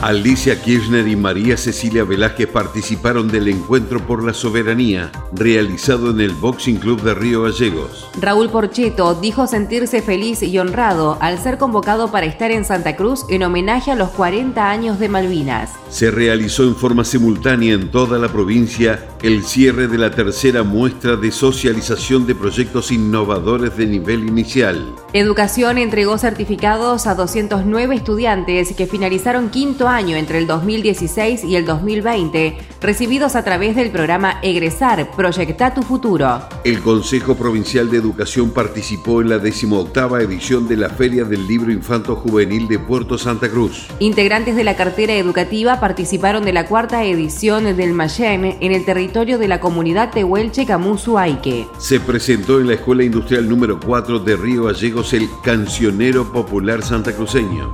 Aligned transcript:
Alicia 0.00 0.62
Kirchner 0.62 1.08
y 1.08 1.16
María 1.16 1.56
Cecilia 1.56 2.04
Velázquez 2.04 2.46
participaron 2.46 3.26
del 3.26 3.48
Encuentro 3.48 3.98
por 3.98 4.22
la 4.22 4.32
Soberanía, 4.32 5.10
realizado 5.32 6.10
en 6.10 6.20
el 6.20 6.30
Boxing 6.30 6.76
Club 6.76 7.02
de 7.02 7.14
Río 7.14 7.42
Gallegos. 7.42 8.08
Raúl 8.20 8.48
Porcheto 8.48 9.16
dijo 9.16 9.48
sentirse 9.48 10.00
feliz 10.00 10.44
y 10.44 10.56
honrado 10.60 11.18
al 11.20 11.38
ser 11.40 11.58
convocado 11.58 12.12
para 12.12 12.26
estar 12.26 12.52
en 12.52 12.64
Santa 12.64 12.94
Cruz 12.94 13.24
en 13.28 13.42
homenaje 13.42 13.90
a 13.90 13.96
los 13.96 14.10
40 14.10 14.70
años 14.70 15.00
de 15.00 15.08
Malvinas. 15.08 15.72
Se 15.90 16.12
realizó 16.12 16.62
en 16.62 16.76
forma 16.76 17.02
simultánea 17.04 17.74
en 17.74 17.90
toda 17.90 18.20
la 18.20 18.28
provincia 18.28 19.04
el 19.22 19.42
cierre 19.42 19.88
de 19.88 19.98
la 19.98 20.12
tercera 20.12 20.62
muestra 20.62 21.16
de 21.16 21.32
socialización 21.32 22.24
de 22.24 22.36
proyectos 22.36 22.92
innovadores 22.92 23.76
de 23.76 23.86
nivel 23.86 24.28
inicial. 24.28 24.94
Educación 25.14 25.78
entregó 25.78 26.18
certificados 26.18 27.06
a 27.06 27.14
209 27.14 27.94
estudiantes 27.94 28.74
que 28.74 28.86
finalizaron 28.86 29.48
quinto 29.48 29.88
año 29.88 30.16
entre 30.16 30.36
el 30.36 30.46
2016 30.46 31.44
y 31.44 31.56
el 31.56 31.64
2020, 31.64 32.58
recibidos 32.82 33.34
a 33.34 33.42
través 33.42 33.74
del 33.74 33.90
programa 33.90 34.38
Egresar, 34.42 35.10
Proyecta 35.16 35.72
tu 35.72 35.80
Futuro. 35.80 36.42
El 36.62 36.82
Consejo 36.82 37.36
Provincial 37.36 37.90
de 37.90 37.96
Educación 37.96 38.50
participó 38.50 39.22
en 39.22 39.30
la 39.30 39.38
decimoctava 39.38 40.20
edición 40.20 40.68
de 40.68 40.76
la 40.76 40.90
Feria 40.90 41.24
del 41.24 41.46
Libro 41.46 41.72
Infanto 41.72 42.14
Juvenil 42.14 42.68
de 42.68 42.78
Puerto 42.78 43.16
Santa 43.16 43.48
Cruz. 43.48 43.86
Integrantes 44.00 44.56
de 44.56 44.64
la 44.64 44.76
cartera 44.76 45.14
educativa 45.14 45.80
participaron 45.80 46.44
de 46.44 46.52
la 46.52 46.66
cuarta 46.66 47.02
edición 47.04 47.64
del 47.78 47.94
Mayen 47.94 48.58
en 48.60 48.72
el 48.72 48.84
territorio 48.84 49.38
de 49.38 49.48
la 49.48 49.58
comunidad 49.58 50.10
Tehuelche 50.10 50.66
Camusu 50.66 51.16
Aike. 51.16 51.66
Se 51.78 51.98
presentó 51.98 52.60
en 52.60 52.66
la 52.66 52.74
Escuela 52.74 53.04
Industrial 53.04 53.48
número 53.48 53.80
4 53.80 54.18
de 54.18 54.36
Río 54.36 54.68
El 54.98 55.30
Cancionero 55.44 56.32
Popular 56.32 56.82
Santacruceño. 56.82 57.72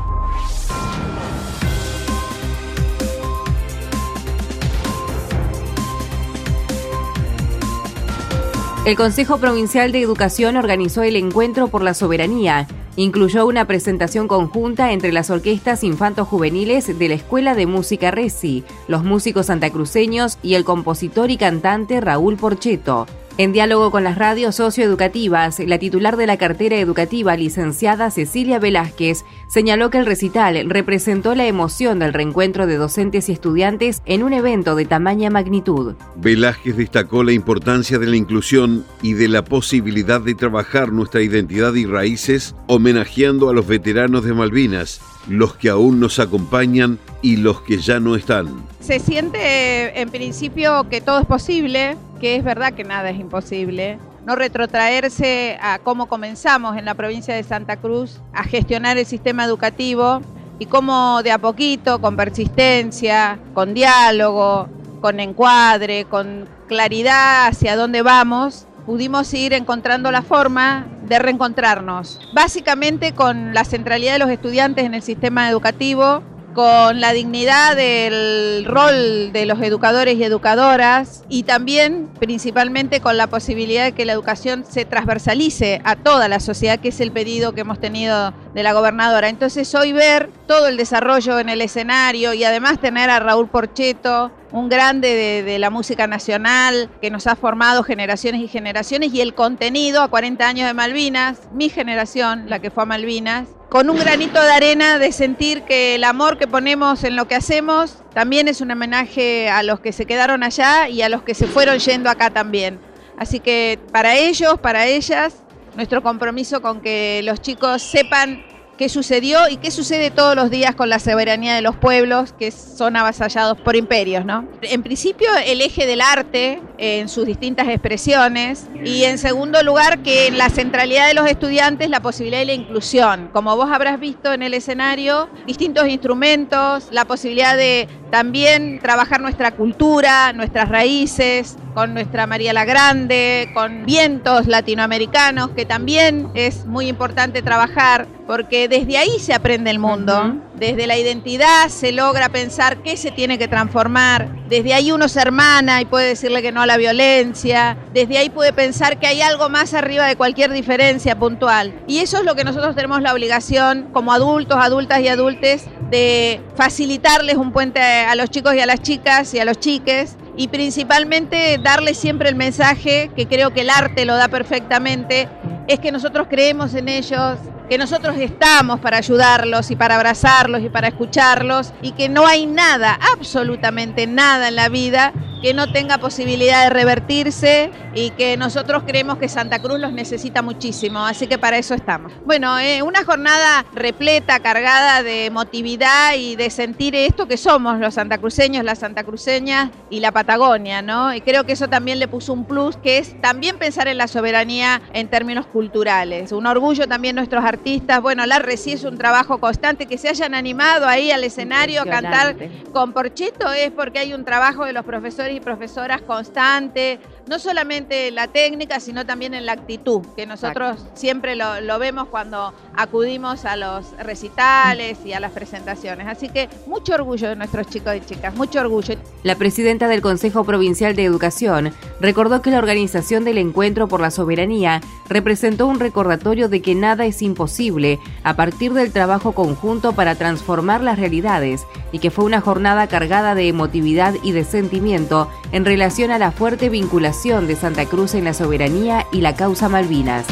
El 8.85 8.95
Consejo 8.95 9.39
Provincial 9.39 9.91
de 9.91 10.03
Educación 10.03 10.59
organizó 10.59 11.03
el 11.03 11.17
Encuentro 11.17 11.69
por 11.69 11.83
la 11.83 11.95
Soberanía. 11.95 12.67
Incluyó 12.97 13.47
una 13.47 13.67
presentación 13.67 14.29
conjunta 14.29 14.93
entre 14.93 15.11
las 15.11 15.31
orquestas 15.31 15.83
infanto-juveniles 15.83 16.99
de 16.99 17.09
la 17.09 17.15
Escuela 17.15 17.55
de 17.55 17.65
Música 17.65 18.11
Resi, 18.11 18.65
los 18.87 19.03
músicos 19.03 19.47
santacruceños 19.47 20.37
y 20.43 20.55
el 20.55 20.65
compositor 20.65 21.31
y 21.31 21.39
cantante 21.39 22.03
Raúl 22.03 22.37
Porcheto. 22.37 23.07
En 23.37 23.53
diálogo 23.53 23.91
con 23.91 24.05
las 24.05 24.17
radios 24.17 24.55
socioeducativas, 24.55 25.59
la 25.59 25.81
titular 25.81 26.17
de 26.17 26.29
la 26.29 26.37
cartera 26.37 26.79
educativa, 26.79 27.37
licenciada 27.37 28.13
Cecilia 28.13 28.61
Velázquez, 28.61 29.25
señaló 29.49 29.91
que 29.91 29.99
el 29.99 30.07
recital 30.07 30.71
representó 30.71 31.35
la 31.35 31.45
emoción 31.45 31.99
del 31.99 32.13
reencuentro 32.13 32.69
de 32.69 32.77
docentes 32.77 33.29
y 33.29 33.33
estudiantes 33.33 34.03
en 34.07 34.23
un 34.23 34.35
evento 34.35 34.77
de 34.77 34.85
tamaña 34.85 35.31
magnitud. 35.31 35.97
Velázquez 36.15 36.77
destacó 36.77 37.25
la 37.25 37.33
importancia 37.33 37.99
de 37.99 38.07
la 38.07 38.15
inclusión 38.15 38.85
y 39.03 39.15
de 39.15 39.27
la 39.27 39.45
posibilidad 39.45 40.21
de 40.21 40.37
trabajar 40.37 40.93
nuestra 40.93 41.21
identidad 41.21 41.75
y 41.75 41.87
raíces 41.87 42.55
homenajeando 42.69 43.51
a 43.51 43.53
los 43.53 43.67
veteranos 43.67 44.25
de 44.25 44.33
Malvinas, 44.33 45.01
los 45.27 45.57
que 45.57 45.71
aún 45.71 45.99
nos 45.99 46.21
acompañan 46.21 47.01
y 47.25 47.37
los 47.37 47.63
que 47.63 47.79
ya 47.79 47.99
no 48.01 48.17
están. 48.17 48.67
Se 48.81 48.99
siente 48.99 49.99
en 49.99 50.11
principio 50.11 50.87
que 50.91 51.01
todo 51.01 51.21
es 51.21 51.25
posible, 51.25 51.97
que 52.21 52.37
es 52.37 52.45
verdad 52.45 52.75
que 52.75 52.85
nada 52.85 53.09
es 53.09 53.19
imposible. 53.19 53.99
No 54.27 54.37
retrotraerse 54.37 55.57
a 55.63 55.79
cómo 55.79 56.07
comenzamos 56.07 56.77
en 56.77 56.85
la 56.85 56.93
provincia 56.93 57.35
de 57.35 57.43
Santa 57.43 57.79
Cruz 57.79 58.21
a 58.35 58.45
gestionar 58.45 58.99
el 58.99 59.07
sistema 59.07 59.47
educativo 59.47 60.21
y 60.59 60.67
cómo 60.67 61.23
de 61.23 61.33
a 61.33 61.39
poquito, 61.39 61.99
con 61.99 62.15
persistencia, 62.15 63.39
con 63.55 63.73
diálogo, 63.73 64.69
con 65.01 65.19
encuadre, 65.19 66.05
con 66.05 66.47
claridad 66.69 67.47
hacia 67.47 67.75
dónde 67.75 68.03
vamos, 68.03 68.67
pudimos 68.85 69.33
ir 69.33 69.55
encontrando 69.55 70.11
la 70.11 70.21
forma 70.21 70.87
de 71.09 71.19
reencontrarnos. 71.19 72.21
Básicamente 72.35 73.15
con 73.15 73.55
la 73.55 73.65
centralidad 73.65 74.13
de 74.13 74.19
los 74.19 74.31
estudiantes 74.31 74.85
en 74.85 74.93
el 74.93 75.03
sistema 75.03 75.49
educativo, 75.49 76.23
con 76.55 77.01
la 77.01 77.13
dignidad 77.13 77.77
del 77.77 78.65
rol 78.65 79.33
de 79.33 79.45
los 79.45 79.61
educadores 79.61 80.17
y 80.17 80.25
educadoras 80.25 81.25
y 81.29 81.43
también 81.43 82.09
principalmente 82.19 83.01
con 83.01 83.17
la 83.17 83.27
posibilidad 83.27 83.85
de 83.85 83.93
que 83.93 84.05
la 84.05 84.13
educación 84.13 84.65
se 84.69 84.85
transversalice 84.85 85.83
a 85.85 85.97
toda 85.97 86.29
la 86.29 86.41
sociedad, 86.41 86.79
que 86.79 86.89
es 86.89 87.01
el 87.01 87.13
pedido 87.13 87.53
que 87.53 87.63
hemos 87.63 87.81
tenido 87.81 88.33
de 88.55 88.63
la 88.63 88.73
gobernadora. 88.73 89.29
Entonces 89.29 89.75
hoy 89.75 89.93
ver 89.93 90.31
todo 90.47 90.69
el 90.69 90.77
desarrollo 90.77 91.39
en 91.39 91.49
el 91.49 91.61
escenario 91.61 92.33
y 92.33 92.45
además 92.45 92.81
tener 92.81 93.11
a 93.11 93.19
Raúl 93.19 93.49
Porcheto, 93.49 94.31
un 94.53 94.69
grande 94.69 95.43
de, 95.43 95.59
la 95.59 95.69
música 95.69 96.07
nacional 96.07 96.89
que 97.03 97.11
nos 97.11 97.27
ha 97.27 97.35
formado 97.35 97.83
generaciones 97.83 98.41
y 98.41 98.47
generaciones 98.47 99.13
y 99.13 99.21
el 99.21 99.35
contenido 99.35 100.01
a 100.01 100.09
40 100.09 100.47
años 100.47 100.69
de 100.69 100.75
Malvinas, 100.75 101.41
mi 101.53 101.69
generación, 101.69 102.49
la 102.49 102.61
que 102.61 102.71
fue 102.71 102.85
a 102.85 102.87
Malvinas, 102.87 103.49
con 103.75 103.91
un 103.91 103.99
granito 103.99 104.41
de 104.41 104.53
arena 104.53 105.01
de 105.01 105.11
sentir 105.11 105.63
que 105.63 105.97
el 105.97 106.05
amor 106.05 106.39
que 106.39 106.47
ponemos 106.47 107.03
en 107.03 107.17
lo 107.17 107.27
que 107.27 107.35
hacemos 107.35 107.97
también 108.13 108.47
es 108.47 108.61
un 108.61 108.71
homenaje 108.71 109.51
a 109.51 109.65
los 109.65 109.81
que 109.81 109.91
se 109.91 110.07
quedaron 110.07 110.45
allá 110.45 110.89
y 110.89 111.03
a 111.03 111.09
los 111.09 111.25
que 111.25 111.35
se 111.35 111.49
fueron 111.49 111.81
yendo 111.81 112.09
acá 112.09 112.31
también. 112.31 112.79
Así 113.19 113.41
que 113.41 113.81
para 113.91 114.15
ellos, 114.15 114.61
para 114.61 114.87
ellas, 114.87 115.43
nuestro 115.75 116.05
compromiso 116.05 116.63
con 116.63 116.83
que 116.83 117.23
los 117.25 117.41
chicos 117.41 117.83
sepan 117.83 118.45
qué 118.79 118.89
sucedió 118.89 119.49
y 119.49 119.57
qué 119.57 119.73
sucede 119.73 120.13
todos 120.13 120.37
los 120.37 120.51
días 120.51 120.77
con 120.77 120.89
la 120.89 121.01
soberanía 121.01 121.57
de 121.57 121.61
los 121.61 121.75
pueblos 121.75 122.33
que 122.33 122.53
son 122.53 122.97
avasallados 122.97 123.61
por 123.61 123.75
imperios, 123.75 124.25
¿no? 124.25 124.47
En 124.63 124.85
principio, 124.85 125.29
el 125.45 125.61
eje 125.61 125.85
del 125.87 126.01
arte 126.01 126.63
en 126.79 127.09
sus 127.09 127.27
distintas 127.27 127.69
expresiones 127.69 128.67
y 128.85 129.05
en 129.05 129.19
segundo 129.19 129.63
lugar, 129.63 130.01
que 130.01 130.27
en 130.27 130.39
la 130.39 130.49
centralidad 130.51 131.07
de 131.07 131.15
los 131.15 131.29
estudiantes 131.29 131.91
la 131.91 132.01
posibilidad 132.01 132.41
de 132.41 132.47
la 132.47 132.53
inclusión. 132.55 133.29
Como 133.33 133.57
vos 133.57 133.71
habrás 133.73 134.01
visto 134.01 134.33
en 134.33 134.43
el 134.43 134.55
escenario, 134.55 135.29
distintos 135.47 135.89
instrumentos, 135.89 136.89
la 136.91 137.05
posibilidad 137.05 137.57
de 137.57 137.89
también 138.11 138.79
trabajar 138.81 139.21
nuestra 139.21 139.53
cultura, 139.53 140.33
nuestras 140.33 140.69
raíces, 140.69 141.57
con 141.75 141.93
nuestra 141.93 142.29
María 142.29 142.53
la 142.53 142.65
Grande, 142.65 143.51
con 143.53 143.85
vientos 143.85 144.47
latinoamericanos, 144.47 145.51
que 145.51 145.65
también 145.65 146.29
es 146.35 146.65
muy 146.67 146.87
importante 146.87 147.43
trabajar, 147.43 148.07
porque 148.27 148.69
desde 148.69 148.97
ahí 148.97 149.19
se 149.19 149.35
aprende 149.35 149.71
el 149.71 149.81
mundo. 149.81 150.37
Desde 150.55 150.87
la 150.87 150.97
identidad 150.97 151.69
se 151.69 151.91
logra 151.91 152.29
pensar 152.29 152.79
qué 152.79 152.97
se 152.97 153.11
tiene 153.11 153.39
que 153.39 153.49
transformar. 153.49 154.29
Desde 154.49 154.73
ahí 154.73 154.93
uno 154.93 155.09
se 155.09 155.21
hermana 155.21 155.81
y 155.81 155.85
puede 155.85 156.09
decirle 156.09 156.43
que 156.43 156.53
no 156.53 156.64
la 156.67 156.77
violencia. 156.77 157.77
Desde 157.93 158.19
ahí 158.19 158.31
puede 158.31 158.53
pensar 158.53 158.99
que 158.99 159.07
hay 159.07 159.21
algo 159.21 159.49
más 159.49 159.75
arriba 159.75 160.07
de 160.07 160.17
cualquier 160.17 160.53
diferencia 160.53 161.19
puntual. 161.19 161.75
Y 161.87 161.99
eso 161.99 162.19
es 162.19 162.25
lo 162.25 162.35
que 162.35 162.45
nosotros 162.45 162.75
tenemos 162.75 163.03
la 163.03 163.13
obligación 163.13 163.89
como 163.93 164.13
adultos, 164.13 164.59
adultas 164.61 165.01
y 165.01 165.09
adultes 165.09 165.67
de 165.91 166.41
facilitarles 166.57 167.37
un 167.37 167.53
puente 167.53 167.81
a 167.81 168.15
los 168.15 168.31
chicos 168.31 168.55
y 168.55 168.61
a 168.61 168.67
las 168.67 168.81
chicas 168.83 169.33
y 169.35 169.39
a 169.39 169.45
los 169.45 169.59
chiques 169.59 170.17
y 170.37 170.49
principalmente 170.49 171.59
darles 171.63 171.99
siempre 171.99 172.29
el 172.29 172.35
mensaje 172.35 173.11
que 173.15 173.27
creo 173.27 173.53
que 173.53 173.61
el 173.61 173.71
arte 173.71 174.05
lo 174.05 174.17
da 174.17 174.29
perfectamente, 174.29 175.29
es 175.69 175.79
que 175.79 175.93
nosotros 175.93 176.27
creemos 176.29 176.75
en 176.75 176.89
ellos, 176.89 177.39
que 177.69 177.79
nosotros 177.79 178.17
estamos 178.19 178.81
para 178.81 178.99
ayudarlos 178.99 179.71
y 179.71 179.77
para 179.77 179.97
abrazarlos 179.97 180.63
y 180.63 180.69
para 180.69 180.89
escucharlos 180.89 181.73
y 181.83 181.93
que 181.93 182.09
no 182.09 182.27
hay 182.27 182.47
nada, 182.47 182.99
absolutamente 183.13 184.07
nada 184.07 184.49
en 184.49 184.57
la 184.57 184.69
vida 184.69 185.13
que 185.45 185.53
no 185.53 185.71
tenga 185.71 185.99
posibilidad 185.99 186.65
de 186.65 186.71
revertirse 186.71 187.71
y 187.95 188.09
que 188.13 188.39
nosotros 188.39 188.85
creemos 188.87 189.19
que 189.19 189.29
Santa 189.29 189.61
Cruz 189.61 189.79
los 189.79 189.93
necesita 189.93 190.41
muchísimo, 190.41 191.05
así 191.05 191.27
que 191.27 191.37
para 191.37 191.59
eso 191.59 191.75
estamos. 191.75 192.13
Bueno, 192.25 192.59
eh, 192.59 192.81
una 192.81 193.05
jornada 193.05 193.67
repleta, 193.75 194.41
cargada 194.41 195.03
de 195.03 195.27
emotividad 195.27 196.15
y 196.17 196.35
de 196.37 196.49
sentir 196.49 196.97
esto 196.97 197.29
que 197.29 197.37
somos 197.37 197.79
los 197.79 197.93
santacruceños, 197.93 198.65
las 198.65 198.79
santacruceñas 198.79 199.69
y 199.91 200.01
la 200.01 200.13
Patagonia, 200.13 200.81
¿no? 200.81 201.15
Y 201.15 201.21
creo 201.21 201.45
que 201.45 201.53
eso 201.53 201.69
también 201.69 201.99
le 201.99 202.09
puso 202.09 202.33
un 202.33 202.47
plus, 202.47 202.79
que 202.79 202.97
es 202.97 203.21
también 203.21 203.59
pensar 203.59 203.87
en 203.87 203.99
la 203.99 204.09
soberanía 204.09 204.81
en 204.95 205.09
términos 205.09 205.45
culturales. 205.45 206.33
Un 206.33 206.47
orgullo 206.47 206.89
también 206.89 207.17
nuestros 207.17 207.45
artistas, 207.45 207.54
bueno, 208.03 208.27
la 208.27 208.39
Reci 208.39 208.73
es 208.73 208.85
un 208.85 208.97
trabajo 208.99 209.39
constante, 209.39 209.87
que 209.87 209.99
se 209.99 210.09
hayan 210.09 210.35
animado 210.35 210.87
ahí 210.87 211.11
al 211.11 211.25
escenario 211.25 211.83
a 211.83 211.85
cantar 211.85 212.37
con 212.73 212.93
Porcheto 212.93 213.53
es 213.53 213.71
porque 213.71 213.99
hay 213.99 214.15
un 214.15 214.25
trabajo 214.25 214.65
de 214.65 214.73
los 214.73 214.85
profesores 214.85 215.37
y 215.37 215.41
profesoras 215.41 216.03
constante, 216.03 216.99
no 217.27 217.39
solamente 217.39 218.11
la 218.11 218.29
técnica, 218.29 218.81
sino 218.81 219.07
también 219.07 219.35
en 219.35 219.47
la 219.47 219.53
actitud, 219.53 220.03
que 220.17 220.27
nosotros 220.27 220.85
siempre 220.95 221.37
lo, 221.37 221.61
lo, 221.61 221.79
vemos 221.79 222.09
cuando 222.09 222.53
acudimos 222.77 223.45
a 223.45 223.57
los 223.57 223.97
recitales 223.99 224.99
y 225.05 225.13
a 225.13 225.21
las 225.21 225.33
presentaciones. 225.33 226.07
Así 226.07 226.29
que 226.29 226.49
mucho 226.67 226.95
orgullo 226.95 227.29
de 227.29 227.37
nuestros 227.37 227.67
chicos 227.69 227.95
y 227.97 228.01
chicas, 228.01 228.35
mucho 228.35 228.61
orgullo. 228.61 228.97
La 229.23 229.37
presidenta 229.37 229.89
del 229.89 230.03
Consejo 230.03 230.45
Provincial 230.45 230.95
de 230.97 231.05
Educación 231.05 231.73
recordó 232.01 232.43
que 232.43 232.51
la 232.51 232.59
organización 232.59 233.25
del 233.25 233.39
Encuentro 233.39 233.89
por 233.89 234.01
la 234.01 234.11
Soberanía 234.11 234.81
representó 235.09 235.67
un 235.67 235.81
recordatorio 235.81 236.49
de 236.49 236.61
que 236.61 236.75
nada 236.75 237.07
es 237.07 237.23
imposible 237.23 237.99
a 238.23 238.37
partir 238.37 238.73
del 238.75 238.93
trabajo 238.93 239.33
conjunto 239.33 239.93
para 239.93 240.15
transformar 240.15 240.83
las 240.83 240.99
realidades 240.99 241.67
y 241.93 242.01
que 242.01 242.11
fue 242.11 242.25
una 242.25 242.41
jornada 242.41 242.87
cargada 242.89 243.35
de 243.35 243.49
emotividad 243.49 244.15
y 244.23 244.33
de 244.33 244.45
sentimiento 244.45 245.31
en 245.53 245.65
relación 245.65 246.11
a 246.11 246.19
la 246.19 246.33
fuerte 246.33 246.69
vinculación 246.69 247.14
de 247.23 247.57
Santa 247.57 247.87
Cruz 247.87 248.15
en 248.15 248.25
la 248.25 248.35
soberanía 248.35 249.07
y 249.13 249.21
la 249.21 249.37
causa 249.37 249.69
Malvinas. 249.69 250.27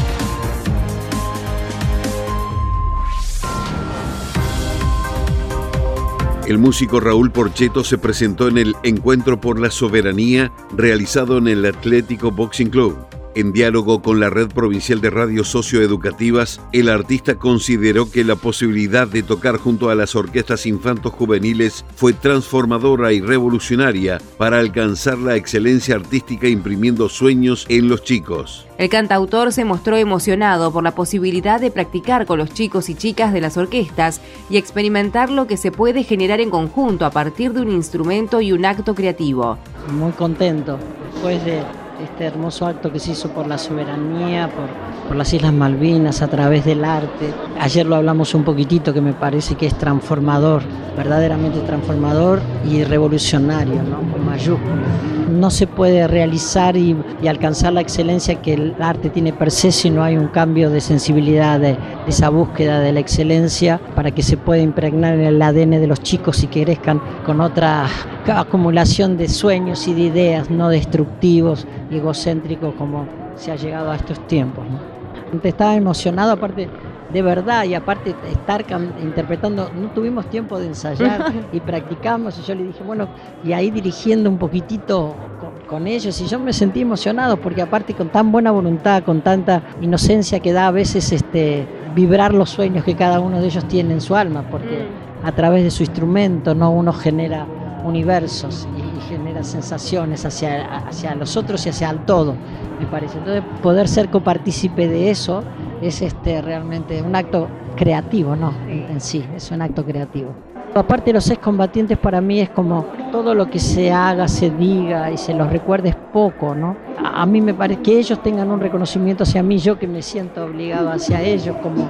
El 6.46 6.58
músico 6.58 6.98
Raúl 7.00 7.30
Porcheto 7.30 7.82
se 7.84 7.98
presentó 7.98 8.48
en 8.48 8.58
el 8.58 8.76
Encuentro 8.82 9.40
por 9.40 9.60
la 9.60 9.70
Soberanía 9.70 10.52
realizado 10.76 11.38
en 11.38 11.48
el 11.48 11.64
Atlético 11.64 12.30
Boxing 12.32 12.68
Club. 12.68 13.11
En 13.34 13.52
diálogo 13.52 14.02
con 14.02 14.20
la 14.20 14.28
Red 14.28 14.48
Provincial 14.48 15.00
de 15.00 15.08
Radios 15.08 15.48
Socioeducativas, 15.48 16.60
el 16.72 16.90
artista 16.90 17.36
consideró 17.36 18.10
que 18.10 18.24
la 18.24 18.36
posibilidad 18.36 19.08
de 19.08 19.22
tocar 19.22 19.56
junto 19.56 19.88
a 19.88 19.94
las 19.94 20.14
orquestas 20.14 20.66
infantos 20.66 21.14
juveniles 21.14 21.82
fue 21.96 22.12
transformadora 22.12 23.10
y 23.14 23.22
revolucionaria 23.22 24.20
para 24.36 24.58
alcanzar 24.58 25.16
la 25.16 25.34
excelencia 25.36 25.94
artística 25.94 26.46
imprimiendo 26.46 27.08
sueños 27.08 27.64
en 27.70 27.88
los 27.88 28.04
chicos. 28.04 28.66
El 28.76 28.90
cantautor 28.90 29.50
se 29.50 29.64
mostró 29.64 29.96
emocionado 29.96 30.70
por 30.70 30.84
la 30.84 30.94
posibilidad 30.94 31.58
de 31.58 31.70
practicar 31.70 32.26
con 32.26 32.38
los 32.38 32.52
chicos 32.52 32.90
y 32.90 32.94
chicas 32.94 33.32
de 33.32 33.40
las 33.40 33.56
orquestas 33.56 34.20
y 34.50 34.58
experimentar 34.58 35.30
lo 35.30 35.46
que 35.46 35.56
se 35.56 35.72
puede 35.72 36.04
generar 36.04 36.40
en 36.40 36.50
conjunto 36.50 37.06
a 37.06 37.10
partir 37.10 37.54
de 37.54 37.62
un 37.62 37.70
instrumento 37.70 38.42
y 38.42 38.52
un 38.52 38.66
acto 38.66 38.94
creativo. 38.94 39.56
Muy 39.90 40.12
contento 40.12 40.78
después 41.12 41.42
de 41.44 41.62
este 42.02 42.24
hermoso 42.24 42.66
acto 42.66 42.92
que 42.92 42.98
se 42.98 43.12
hizo 43.12 43.30
por 43.30 43.46
la 43.46 43.58
soberanía, 43.58 44.48
por, 44.48 45.08
por, 45.08 45.16
las 45.16 45.32
Islas 45.32 45.52
Malvinas, 45.52 46.22
a 46.22 46.28
través 46.28 46.64
del 46.64 46.84
arte. 46.84 47.32
Ayer 47.60 47.86
lo 47.86 47.96
hablamos 47.96 48.34
un 48.34 48.44
poquitito, 48.44 48.92
que 48.92 49.00
me 49.00 49.12
parece 49.12 49.54
que 49.54 49.66
es 49.66 49.74
transformador, 49.76 50.62
verdaderamente 50.96 51.60
transformador 51.60 52.40
y 52.68 52.84
revolucionario, 52.84 53.82
¿no? 53.82 54.00
con 54.12 54.24
mayúsculas. 54.24 54.88
No 55.30 55.50
se 55.50 55.66
puede 55.66 56.06
realizar 56.06 56.76
y, 56.76 56.96
y, 57.22 57.26
alcanzar 57.26 57.72
la 57.72 57.80
excelencia 57.80 58.42
que 58.42 58.54
el 58.54 58.74
arte 58.80 59.08
tiene 59.08 59.32
per 59.32 59.50
se 59.50 59.72
si 59.72 59.88
no 59.88 60.02
hay 60.02 60.16
un 60.16 60.28
cambio 60.28 60.68
de 60.68 60.80
sensibilidad, 60.80 61.58
de, 61.58 61.78
esa 62.06 62.28
búsqueda 62.28 62.80
de 62.80 62.92
la 62.92 63.00
excelencia 63.00 63.80
para 63.94 64.10
que 64.10 64.22
se 64.22 64.36
pueda 64.36 64.60
impregnar 64.60 65.14
en 65.14 65.20
el 65.20 65.40
ADN 65.40 65.70
de 65.70 65.86
los 65.86 66.00
chicos 66.00 66.42
y 66.42 66.48
que 66.48 66.64
crezcan 66.64 67.00
con 67.24 67.40
otra 67.40 67.86
acumulación 68.26 69.16
de 69.16 69.28
sueños 69.28 69.88
y 69.88 69.94
de 69.94 70.02
ideas 70.02 70.50
no 70.50 70.68
destructivos 70.68 71.66
y 71.90 71.96
egocéntricos 71.96 72.74
como 72.74 73.06
se 73.36 73.52
ha 73.52 73.56
llegado 73.56 73.90
a 73.90 73.96
estos 73.96 74.26
tiempos. 74.26 74.64
¿no? 74.68 75.40
Estaba 75.42 75.74
emocionado, 75.74 76.32
aparte 76.32 76.68
de 77.12 77.20
verdad, 77.20 77.64
y 77.64 77.74
aparte 77.74 78.14
estar 78.30 78.64
interpretando, 79.02 79.70
no 79.74 79.88
tuvimos 79.90 80.26
tiempo 80.30 80.58
de 80.58 80.68
ensayar 80.68 81.32
y 81.52 81.60
practicamos, 81.60 82.38
y 82.38 82.42
yo 82.42 82.54
le 82.54 82.64
dije, 82.64 82.82
bueno, 82.82 83.08
y 83.44 83.52
ahí 83.52 83.70
dirigiendo 83.70 84.30
un 84.30 84.38
poquitito 84.38 85.14
con, 85.38 85.66
con, 85.66 85.86
ellos, 85.86 86.18
y 86.20 86.26
yo 86.26 86.38
me 86.38 86.52
sentí 86.54 86.80
emocionado, 86.80 87.36
porque 87.36 87.60
aparte 87.60 87.92
con 87.92 88.08
tan 88.08 88.32
buena 88.32 88.50
voluntad, 88.50 89.02
con 89.02 89.20
tanta 89.20 89.62
inocencia 89.82 90.40
que 90.40 90.52
da 90.52 90.68
a 90.68 90.70
veces 90.70 91.12
este, 91.12 91.66
vibrar 91.94 92.32
los 92.32 92.48
sueños 92.48 92.84
que 92.84 92.94
cada 92.94 93.20
uno 93.20 93.40
de 93.40 93.46
ellos 93.46 93.66
tiene 93.68 93.92
en 93.92 94.00
su 94.00 94.16
alma, 94.16 94.44
porque 94.50 94.86
a 95.22 95.32
través 95.32 95.64
de 95.64 95.70
su 95.70 95.82
instrumento 95.82 96.54
no 96.54 96.70
uno 96.70 96.92
genera 96.92 97.46
universos 97.84 98.68
y, 98.76 98.92
genera 99.08 99.42
sensaciones 99.42 100.24
hacia, 100.24 100.78
hacia 100.78 101.14
los 101.14 101.36
otros 101.36 101.66
y 101.66 101.68
hacia 101.68 101.90
el 101.90 102.06
todo, 102.06 102.34
me 102.80 102.86
parece. 102.86 103.18
Entonces, 103.18 103.42
poder 103.60 103.88
ser 103.88 104.08
copartícipe 104.08 104.88
de 104.88 105.10
eso 105.10 105.42
es 105.82 106.00
este, 106.00 106.40
realmente 106.40 107.02
un 107.02 107.14
acto 107.14 107.48
creativo, 107.76 108.36
¿no? 108.36 108.54
En, 108.68 109.00
sí, 109.00 109.24
es 109.34 109.50
un 109.50 109.60
acto 109.60 109.84
creativo. 109.84 110.30
Aparte 110.74 111.06
de 111.06 111.14
los 111.14 111.28
excombatientes, 111.28 111.98
para 111.98 112.22
mí 112.22 112.40
es 112.40 112.48
como 112.48 112.86
todo 113.10 113.34
lo 113.34 113.50
que 113.50 113.58
se 113.58 113.92
haga, 113.92 114.26
se 114.28 114.48
diga 114.48 115.10
y 115.10 115.18
se 115.18 115.34
los 115.34 115.50
recuerde 115.50 115.90
es 115.90 115.96
poco, 115.96 116.54
¿no? 116.54 116.76
A 117.04 117.26
mí 117.26 117.42
me 117.42 117.52
parece 117.52 117.82
que 117.82 117.98
ellos 117.98 118.22
tengan 118.22 118.50
un 118.50 118.60
reconocimiento 118.60 119.24
hacia 119.24 119.42
mí, 119.42 119.58
yo 119.58 119.78
que 119.78 119.86
me 119.86 120.00
siento 120.00 120.46
obligado 120.46 120.90
hacia 120.90 121.20
ellos 121.20 121.56
como 121.62 121.86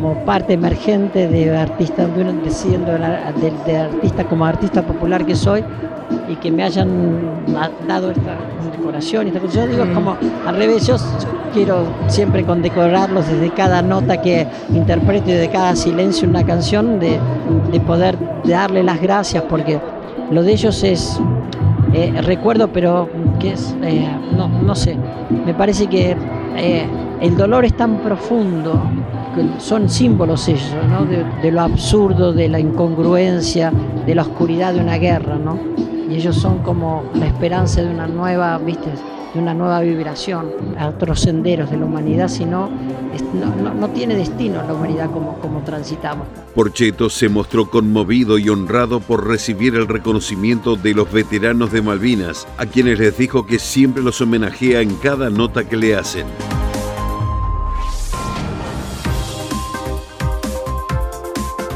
como 0.00 0.14
parte 0.24 0.54
emergente 0.54 1.28
de 1.28 1.56
artista, 1.56 2.06
de, 2.06 2.50
siendo 2.50 2.92
de, 2.92 3.52
de, 3.66 3.76
artista 3.76 4.24
como 4.24 4.46
artista 4.46 4.82
popular 4.82 5.26
que 5.26 5.36
soy 5.36 5.62
y 6.28 6.36
que 6.36 6.50
me 6.50 6.62
hayan 6.62 7.44
dado 7.86 8.10
esta 8.10 8.36
decoración. 8.76 9.26
Esta, 9.26 9.40
yo 9.46 9.66
digo, 9.66 9.84
es 9.84 9.90
como 9.90 10.16
al 10.46 10.56
revés, 10.56 10.86
yo 10.86 10.96
quiero 11.52 11.84
siempre 12.06 12.44
condecorarlos 12.44 13.28
desde 13.28 13.50
cada 13.50 13.82
nota 13.82 14.22
que 14.22 14.46
interpreto 14.70 15.30
y 15.30 15.34
de 15.34 15.48
cada 15.50 15.76
silencio 15.76 16.24
en 16.24 16.30
una 16.30 16.44
canción, 16.44 16.98
de, 16.98 17.18
de 17.70 17.80
poder 17.80 18.16
darle 18.44 18.82
las 18.82 19.00
gracias, 19.00 19.44
porque 19.48 19.78
lo 20.30 20.42
de 20.42 20.52
ellos 20.52 20.82
es 20.82 21.20
eh, 21.92 22.12
recuerdo, 22.22 22.68
pero 22.72 23.08
que 23.38 23.52
es, 23.52 23.76
eh, 23.82 24.08
no, 24.36 24.48
no 24.48 24.74
sé, 24.74 24.96
me 25.44 25.52
parece 25.54 25.88
que 25.88 26.16
eh, 26.56 26.86
el 27.20 27.36
dolor 27.36 27.64
es 27.64 27.76
tan 27.76 27.98
profundo 27.98 28.80
son 29.58 29.88
símbolos 29.88 30.48
ellos, 30.48 30.74
¿no? 30.88 31.04
de, 31.04 31.24
de, 31.42 31.52
lo 31.52 31.60
absurdo, 31.60 32.32
de 32.32 32.48
la 32.48 32.58
incongruencia, 32.58 33.72
de 34.04 34.14
la 34.14 34.22
oscuridad 34.22 34.74
de 34.74 34.80
una 34.80 34.98
guerra, 34.98 35.36
¿no? 35.36 35.58
Y 36.10 36.16
ellos 36.16 36.36
son 36.36 36.58
como 36.58 37.04
la 37.14 37.26
esperanza 37.26 37.80
de 37.82 37.90
una 37.90 38.08
nueva, 38.08 38.58
¿viste? 38.58 38.90
de 39.32 39.38
una 39.38 39.54
nueva 39.54 39.80
vibración 39.80 40.50
a 40.76 40.88
otros 40.88 41.20
senderos 41.20 41.70
de 41.70 41.76
la 41.76 41.84
humanidad, 41.84 42.28
sino 42.28 42.68
no, 43.32 43.54
no, 43.62 43.74
no, 43.74 43.88
tiene 43.90 44.16
destino 44.16 44.60
la 44.66 44.74
humanidad 44.74 45.10
como, 45.10 45.38
como 45.38 45.60
transitamos. 45.60 46.26
Porcheto 46.54 47.08
se 47.08 47.28
mostró 47.28 47.70
conmovido 47.70 48.38
y 48.38 48.48
honrado 48.48 48.98
por 48.98 49.28
recibir 49.28 49.76
el 49.76 49.86
reconocimiento 49.86 50.74
de 50.74 50.94
los 50.94 51.12
veteranos 51.12 51.70
de 51.70 51.82
Malvinas, 51.82 52.48
a 52.58 52.66
quienes 52.66 52.98
les 52.98 53.16
dijo 53.16 53.46
que 53.46 53.60
siempre 53.60 54.02
los 54.02 54.20
homenajea 54.20 54.80
en 54.80 54.96
cada 54.96 55.30
nota 55.30 55.62
que 55.62 55.76
le 55.76 55.94
hacen. 55.94 56.26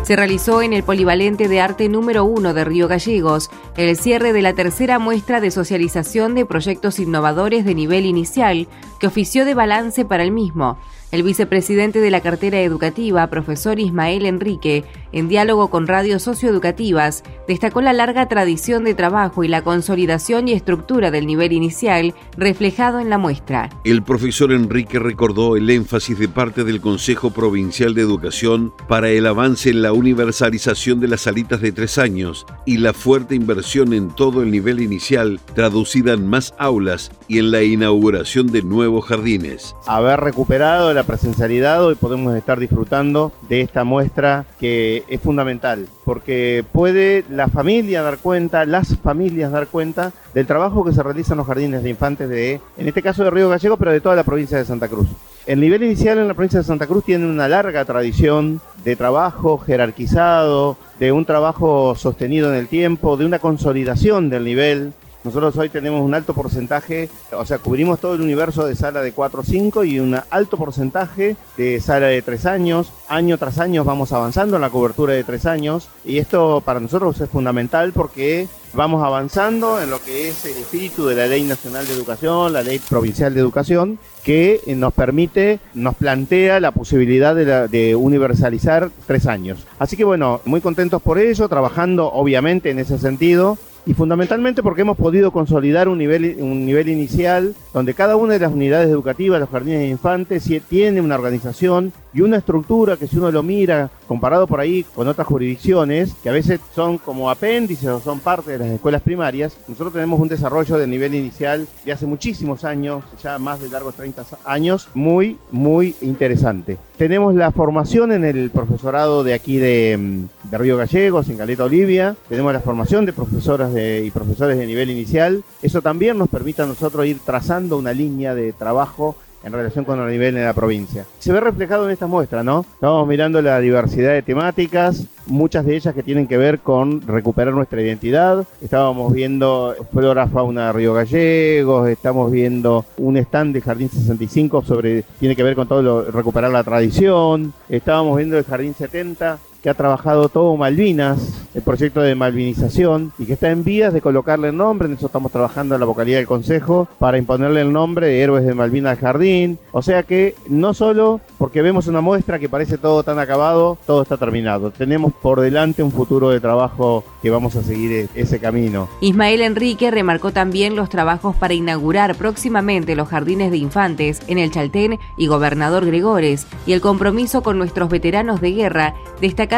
Se 0.05 0.17
realizó 0.17 0.61
en 0.61 0.75
el 0.75 0.83
Polivalente 0.83 1.49
de 1.49 1.63
Arte 1.63 1.89
número 1.89 2.27
1 2.27 2.53
de 2.53 2.65
Río 2.65 2.89
Gallegos 2.89 3.51
el 3.79 3.97
cierre 3.97 4.35
de 4.35 4.43
la 4.43 4.53
tercera 4.53 4.99
muestra 4.99 5.41
de 5.41 5.51
socialización 5.51 6.35
de 6.35 6.45
proyectos 6.45 6.99
innovadores 6.99 7.65
de 7.65 7.75
nivel 7.75 8.05
inicial 8.05 8.69
que 9.01 9.07
ofició 9.07 9.47
de 9.47 9.55
balance 9.55 10.05
para 10.05 10.23
el 10.23 10.31
mismo. 10.31 10.79
El 11.11 11.23
vicepresidente 11.23 12.01
de 12.01 12.11
la 12.11 12.21
cartera 12.21 12.61
educativa, 12.61 13.27
profesor 13.29 13.81
Ismael 13.81 14.27
Enrique, 14.27 14.85
en 15.15 15.29
diálogo 15.29 15.71
con 15.71 15.87
radios 15.87 16.23
socioeducativas, 16.23 17.23
destacó 17.47 17.81
la 17.81 17.93
larga 17.93 18.29
tradición 18.29 18.83
de 18.85 18.95
trabajo 18.95 19.45
y 19.45 19.49
la 19.49 19.63
consolidación 19.63 20.49
y 20.49 20.53
estructura 20.53 21.11
del 21.11 21.27
nivel 21.27 21.53
inicial 21.53 22.15
reflejado 22.37 22.99
en 22.99 23.11
la 23.11 23.17
muestra. 23.17 23.71
El 23.85 24.03
profesor 24.03 24.53
Enrique 24.53 24.99
recordó 24.99 25.57
el 25.57 25.71
énfasis 25.71 26.19
de 26.19 26.29
parte 26.29 26.65
del 26.65 26.81
Consejo 26.81 27.31
Provincial 27.31 27.95
de 27.95 28.03
Educación 28.03 28.73
para 28.89 29.09
el 29.09 29.27
avance 29.27 29.71
en 29.71 29.83
la 29.83 29.93
universalización 29.93 30.99
de 30.99 31.09
las 31.09 31.23
salitas 31.23 31.61
de 31.61 31.71
tres 31.71 31.97
años 31.97 32.45
y 32.67 32.79
la 32.79 32.93
fuerte 32.93 33.37
inversión 33.37 33.93
en 33.93 34.09
todo 34.09 34.43
el 34.43 34.51
nivel 34.51 34.81
inicial, 34.81 35.39
traducida 35.55 36.13
en 36.15 36.27
más 36.27 36.55
aulas 36.59 37.13
y 37.29 37.39
en 37.39 37.53
la 37.53 37.63
inauguración 37.63 38.49
de 38.49 38.63
nuevos 38.63 39.05
jardines. 39.05 39.77
Haber 39.87 40.21
recuperado 40.21 40.93
la 40.93 41.05
presencialidad, 41.05 41.85
hoy 41.85 41.95
podemos 41.95 42.35
estar 42.35 42.59
disfrutando 42.59 43.33
de 43.49 43.61
esta 43.61 43.85
muestra 43.85 44.45
que 44.59 45.04
es 45.09 45.21
fundamental, 45.21 45.87
porque 46.05 46.65
puede 46.73 47.25
la 47.31 47.49
familia 47.49 48.03
dar 48.03 48.19
cuenta, 48.19 48.65
las 48.65 48.97
familias 48.99 49.53
dar 49.53 49.67
cuenta 49.69 50.13
del 50.35 50.47
trabajo 50.47 50.85
que 50.85 50.93
se 50.93 51.03
realiza 51.03 51.35
en 51.35 51.39
los 51.39 51.47
jardines 51.47 51.83
de 51.83 51.91
infantes 51.91 52.29
de, 52.29 52.61
en 52.77 52.89
este 52.89 53.03
caso 53.03 53.25
de 53.25 53.31
Río 53.31 53.49
Gallego, 53.49 53.77
pero 53.77 53.93
de 53.93 54.01
toda 54.01 54.17
la 54.17 54.25
provincia 54.25 54.59
de 54.59 54.65
Santa 54.65 54.89
Cruz. 54.89 55.09
El 55.47 55.61
nivel 55.61 55.83
inicial 55.83 56.19
en 56.19 56.29
la 56.29 56.35
provincia 56.35 56.61
de 56.61 56.65
Santa 56.65 56.87
Cruz 56.87 57.05
tiene 57.05 57.27
una 57.27 57.49
larga 57.49 57.85
tradición 57.85 58.61
de 58.83 58.97
trabajo 58.97 59.59
jerarquizado, 59.59 60.79
de 60.99 61.13
un 61.13 61.27
trabajo 61.27 61.95
sostenido 61.97 62.51
en 62.51 62.59
el 62.59 62.69
tiempo, 62.69 63.17
de 63.17 63.27
una 63.27 63.39
consolidación 63.39 64.31
del 64.31 64.45
nivel 64.45 64.95
Nosotros 65.25 65.57
hoy 65.57 65.71
tenemos 65.71 66.03
un 66.03 66.13
alto 66.13 66.35
porcentaje, 66.35 67.09
o 67.33 67.47
sea, 67.47 67.57
cubrimos 67.57 67.99
todo 67.99 68.15
el 68.15 68.21
universo 68.21 68.67
de 68.67 68.77
sala 68.77 69.01
de 69.01 69.13
4 69.13 69.41
o 69.41 69.43
5 69.43 69.85
y 69.85 69.99
un 69.99 70.21
alto 70.29 70.59
porcentaje 70.59 71.37
de 71.57 71.81
sala 71.81 72.09
de 72.09 72.21
3 72.21 72.45
años. 72.45 72.93
Año 73.09 73.39
tras 73.39 73.59
año 73.59 73.85
vamos 73.85 74.13
avanzando 74.13 74.57
en 74.57 74.63
la 74.63 74.69
cobertura 74.69 75.15
de 75.15 75.25
3 75.25 75.47
años 75.47 75.89
y 76.05 76.19
esto 76.19 76.61
para 76.63 76.79
nosotros 76.79 77.19
es 77.23 77.31
fundamental 77.31 77.93
porque 77.95 78.49
vamos 78.75 79.03
avanzando 79.03 79.81
en 79.81 79.89
lo 79.89 80.03
que 80.03 80.29
es 80.29 80.45
el 80.45 80.59
espíritu 80.59 81.07
de 81.07 81.15
la 81.15 81.27
Ley 81.27 81.45
Nacional 81.45 81.87
de 81.87 81.95
Educación, 81.95 82.53
la 82.53 82.63
Ley 82.63 82.79
Provincial 82.79 83.33
de 83.33 83.41
Educación, 83.41 83.99
que 84.25 84.61
nos 84.67 84.93
permite, 84.93 85.59
nos 85.73 85.95
plantea 85.95 86.61
la 86.61 86.73
posibilidad 86.73 87.35
de, 87.35 87.69
de, 87.69 87.97
universalizar 87.97 88.91
tres 89.07 89.27
años. 89.27 89.67
Así 89.79 89.97
que 89.97 90.05
bueno, 90.05 90.43
muy 90.45 90.61
contentos 90.61 91.01
por 91.01 91.19
ello, 91.19 91.49
trabajando 91.49 92.13
obviamente 92.13 92.71
en 92.71 92.79
ese 92.79 92.99
sentido 92.99 93.57
y 93.87 93.95
fundamentalmente 93.95 94.63
porque 94.63 94.83
hemos 94.83 94.97
podido 94.97 95.31
consolidar 95.31 95.89
un 95.89 95.99
nivel, 95.99 96.37
un 96.41 96.65
nivel 96.65 96.89
inicial 96.89 97.55
donde 97.73 97.95
cada 97.95 98.17
una 98.17 98.35
de 98.35 98.39
las 98.39 98.53
unidades 98.53 98.89
educativas, 98.89 99.41
los 99.41 99.51
jardines 99.51 99.81
de 99.81 99.89
infantes, 99.89 100.51
tiene 100.69 101.01
una 101.01 101.17
organización 101.17 101.93
y 102.15 102.21
una 102.21 102.37
estructura 102.37 102.97
que 102.97 103.09
si 103.09 103.19
uno 103.19 103.31
lo 103.31 103.43
mira 103.43 103.91
comparado 104.07 104.47
por 104.47 104.61
ahí 104.61 104.85
con 104.95 105.09
otras 105.09 105.27
jurisdicciones, 105.27 106.15
que 106.23 106.29
a 106.29 106.33
veces 106.33 106.61
son 106.75 106.99
como 106.99 107.31
apéndices 107.31 107.89
o 107.89 108.01
son 108.01 108.21
parte 108.21 108.53
de 108.53 108.59
las 108.59 108.69
escuelas 108.69 109.03
primarias, 109.03 109.57
nosotros 109.67 109.93
tenemos 109.93 110.21
un 110.21 110.29
desarrollo 110.29 110.79
de 110.79 110.87
nivel 110.87 111.15
inicial 111.15 111.67
de 111.85 111.93
hace 111.93 112.07
muchísimos 112.07 112.65
años, 112.65 113.05
ya 113.23 113.39
más 113.39 113.61
de 113.61 113.69
largos 113.69 113.97
30 113.97 114.25
años, 114.45 114.89
muy, 114.95 115.37
muy 115.51 115.97
interesante. 116.01 116.79
Tenemos 116.97 117.35
la 117.35 117.51
formación 117.51 118.13
en 118.13 118.25
el 118.25 118.51
profesorado 118.51 119.25
de 119.25 119.35
aquí 119.35 119.57
de, 119.57 119.97
mm, 119.99 120.51
de 120.51 120.59
Río 120.59 120.77
Gallegos, 120.77 121.29
en 121.29 121.37
Caleta 121.37 121.65
Olivia, 121.65 122.15
tenemos 122.29 122.53
la 122.53 122.61
formación 122.61 123.05
de 123.07 123.13
profesoras 123.13 123.74
y 123.77 124.11
profesores 124.11 124.59
de 124.59 124.67
nivel 124.67 124.91
inicial, 124.91 125.43
eso 125.63 125.83
también 125.83 126.19
nos 126.19 126.29
permite 126.29 126.63
a 126.63 126.67
nosotros 126.67 127.07
ir 127.07 127.19
trazando 127.25 127.79
una 127.79 127.93
línea 127.93 128.35
de 128.35 128.53
trabajo 128.53 129.17
en 129.45 129.53
relación 129.53 129.85
con 129.85 130.01
el 130.01 130.11
nivel 130.11 130.37
en 130.37 130.45
la 130.45 130.55
provincia. 130.55 131.05
Se 131.19 131.33
ve 131.33 131.41
reflejado 131.41 131.85
en 131.85 131.93
esta 131.93 132.07
muestra, 132.07 132.43
¿no? 132.43 132.65
Estamos 132.75 133.07
mirando 133.07 133.43
la 133.43 133.61
diversidad 133.61 134.13
de 134.13 134.23
temáticas, 134.23 135.07
muchas 135.27 135.67
de 135.67 135.77
ellas 135.77 135.95
que 135.95 136.03
tienen 136.03 136.27
que 136.27 136.39
ver 136.39 136.61
con 136.61 137.03
recuperar 137.03 137.53
nuestra 137.53 137.81
identidad. 137.83 138.47
Estábamos 138.63 139.13
viendo 139.13 139.77
flora, 139.93 140.27
fauna 140.29 140.69
de 140.69 140.73
Río 140.73 140.95
Gallegos, 140.95 141.89
estamos 141.89 142.33
viendo 142.33 142.87
un 142.97 143.19
stand 143.19 143.55
de 143.55 143.61
Jardín 143.61 143.91
65 143.91 144.65
sobre, 144.65 145.05
tiene 145.21 145.37
que 145.37 145.43
ver 145.43 145.55
con 145.55 145.69
todo 145.69 145.83
lo, 145.83 146.11
recuperar 146.11 146.51
la 146.51 146.65
tradición. 146.65 147.53
Estábamos 147.69 148.17
viendo 148.17 148.39
el 148.39 148.45
Jardín 148.45 148.75
70 148.75 149.39
que 149.65 149.71
ha 149.71 149.75
trabajado 149.75 150.29
todo 150.29 150.55
Malvinas, 150.59 151.41
el 151.55 151.63
proyecto 151.63 152.03
de 152.03 152.15
malvinización, 152.15 153.15
y 153.19 153.25
que 153.25 153.33
está 153.33 153.51
en 153.51 153.65
vías 153.65 153.95
de 153.95 154.03
colocarle 154.03 154.49
el 154.49 154.57
nombre, 154.59 154.87
en 154.87 154.95
eso 154.95 155.07
estamos 155.07 155.33
trabajando 155.33 155.75
en 155.75 155.81
la 155.81 155.87
vocalía 155.87 156.19
del 156.19 156.27
Consejo, 156.27 156.87
para 156.99 157.17
imponerle 157.17 157.63
el 157.63 157.73
nombre 157.73 158.09
de 158.09 158.21
Héroes 158.21 158.45
de 158.45 158.53
Malvinas 158.53 158.93
al 158.93 158.99
Jardín. 158.99 159.59
O 159.73 159.81
sea 159.81 160.03
que 160.03 160.35
no 160.49 160.75
solo 160.75 161.23
porque 161.39 161.63
vemos 161.63 161.87
una 161.87 162.03
muestra 162.03 162.39
que 162.39 162.51
parece 162.51 162.77
todo 162.77 163.05
tan 163.05 163.19
acabado, 163.19 163.79
todo 163.87 164.03
está 164.03 164.19
terminado. 164.19 164.71
Tenemos 164.71 165.15
por 165.15 165.41
delante 165.41 165.83
un 165.83 165.93
futuro 165.93 166.29
de 166.29 166.41
trabajo 166.41 167.03
que 167.23 167.31
vamos 167.31 167.57
a 167.57 167.63
seguir 167.63 168.11
ese 168.15 168.41
camino. 168.41 168.91
Ismael 169.01 169.41
Enrique 169.41 169.91
remarcó 169.91 170.31
también 170.31 170.77
los 170.77 170.91
trabajos 170.91 171.37
para 171.37 171.55
inaugurar 171.55 172.17
próximamente 172.17 172.97
los 172.97 173.09
jardines 173.09 173.51
de 173.51 173.57
infantes 173.57 174.21
en 174.27 174.37
el 174.37 174.51
Chaltén 174.51 174.99
y 175.17 175.27
Gobernador 175.27 175.87
Gregores, 175.87 176.47
y 176.67 176.75
el 176.75 176.83
compromiso 176.83 177.43
con 177.43 177.57
nuestros 177.57 177.89
veteranos 177.89 178.43
de 178.43 178.53
guerra, 178.53 178.95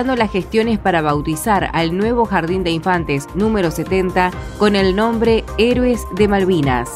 las 0.04 0.30
gestiones 0.30 0.78
para 0.78 1.00
bautizar 1.00 1.70
al 1.72 1.96
nuevo 1.96 2.26
Jardín 2.26 2.62
de 2.62 2.70
Infantes 2.70 3.26
número 3.34 3.70
70 3.70 4.30
con 4.58 4.76
el 4.76 4.94
nombre 4.94 5.42
Héroes 5.56 6.02
de 6.14 6.28
Malvinas. 6.28 6.90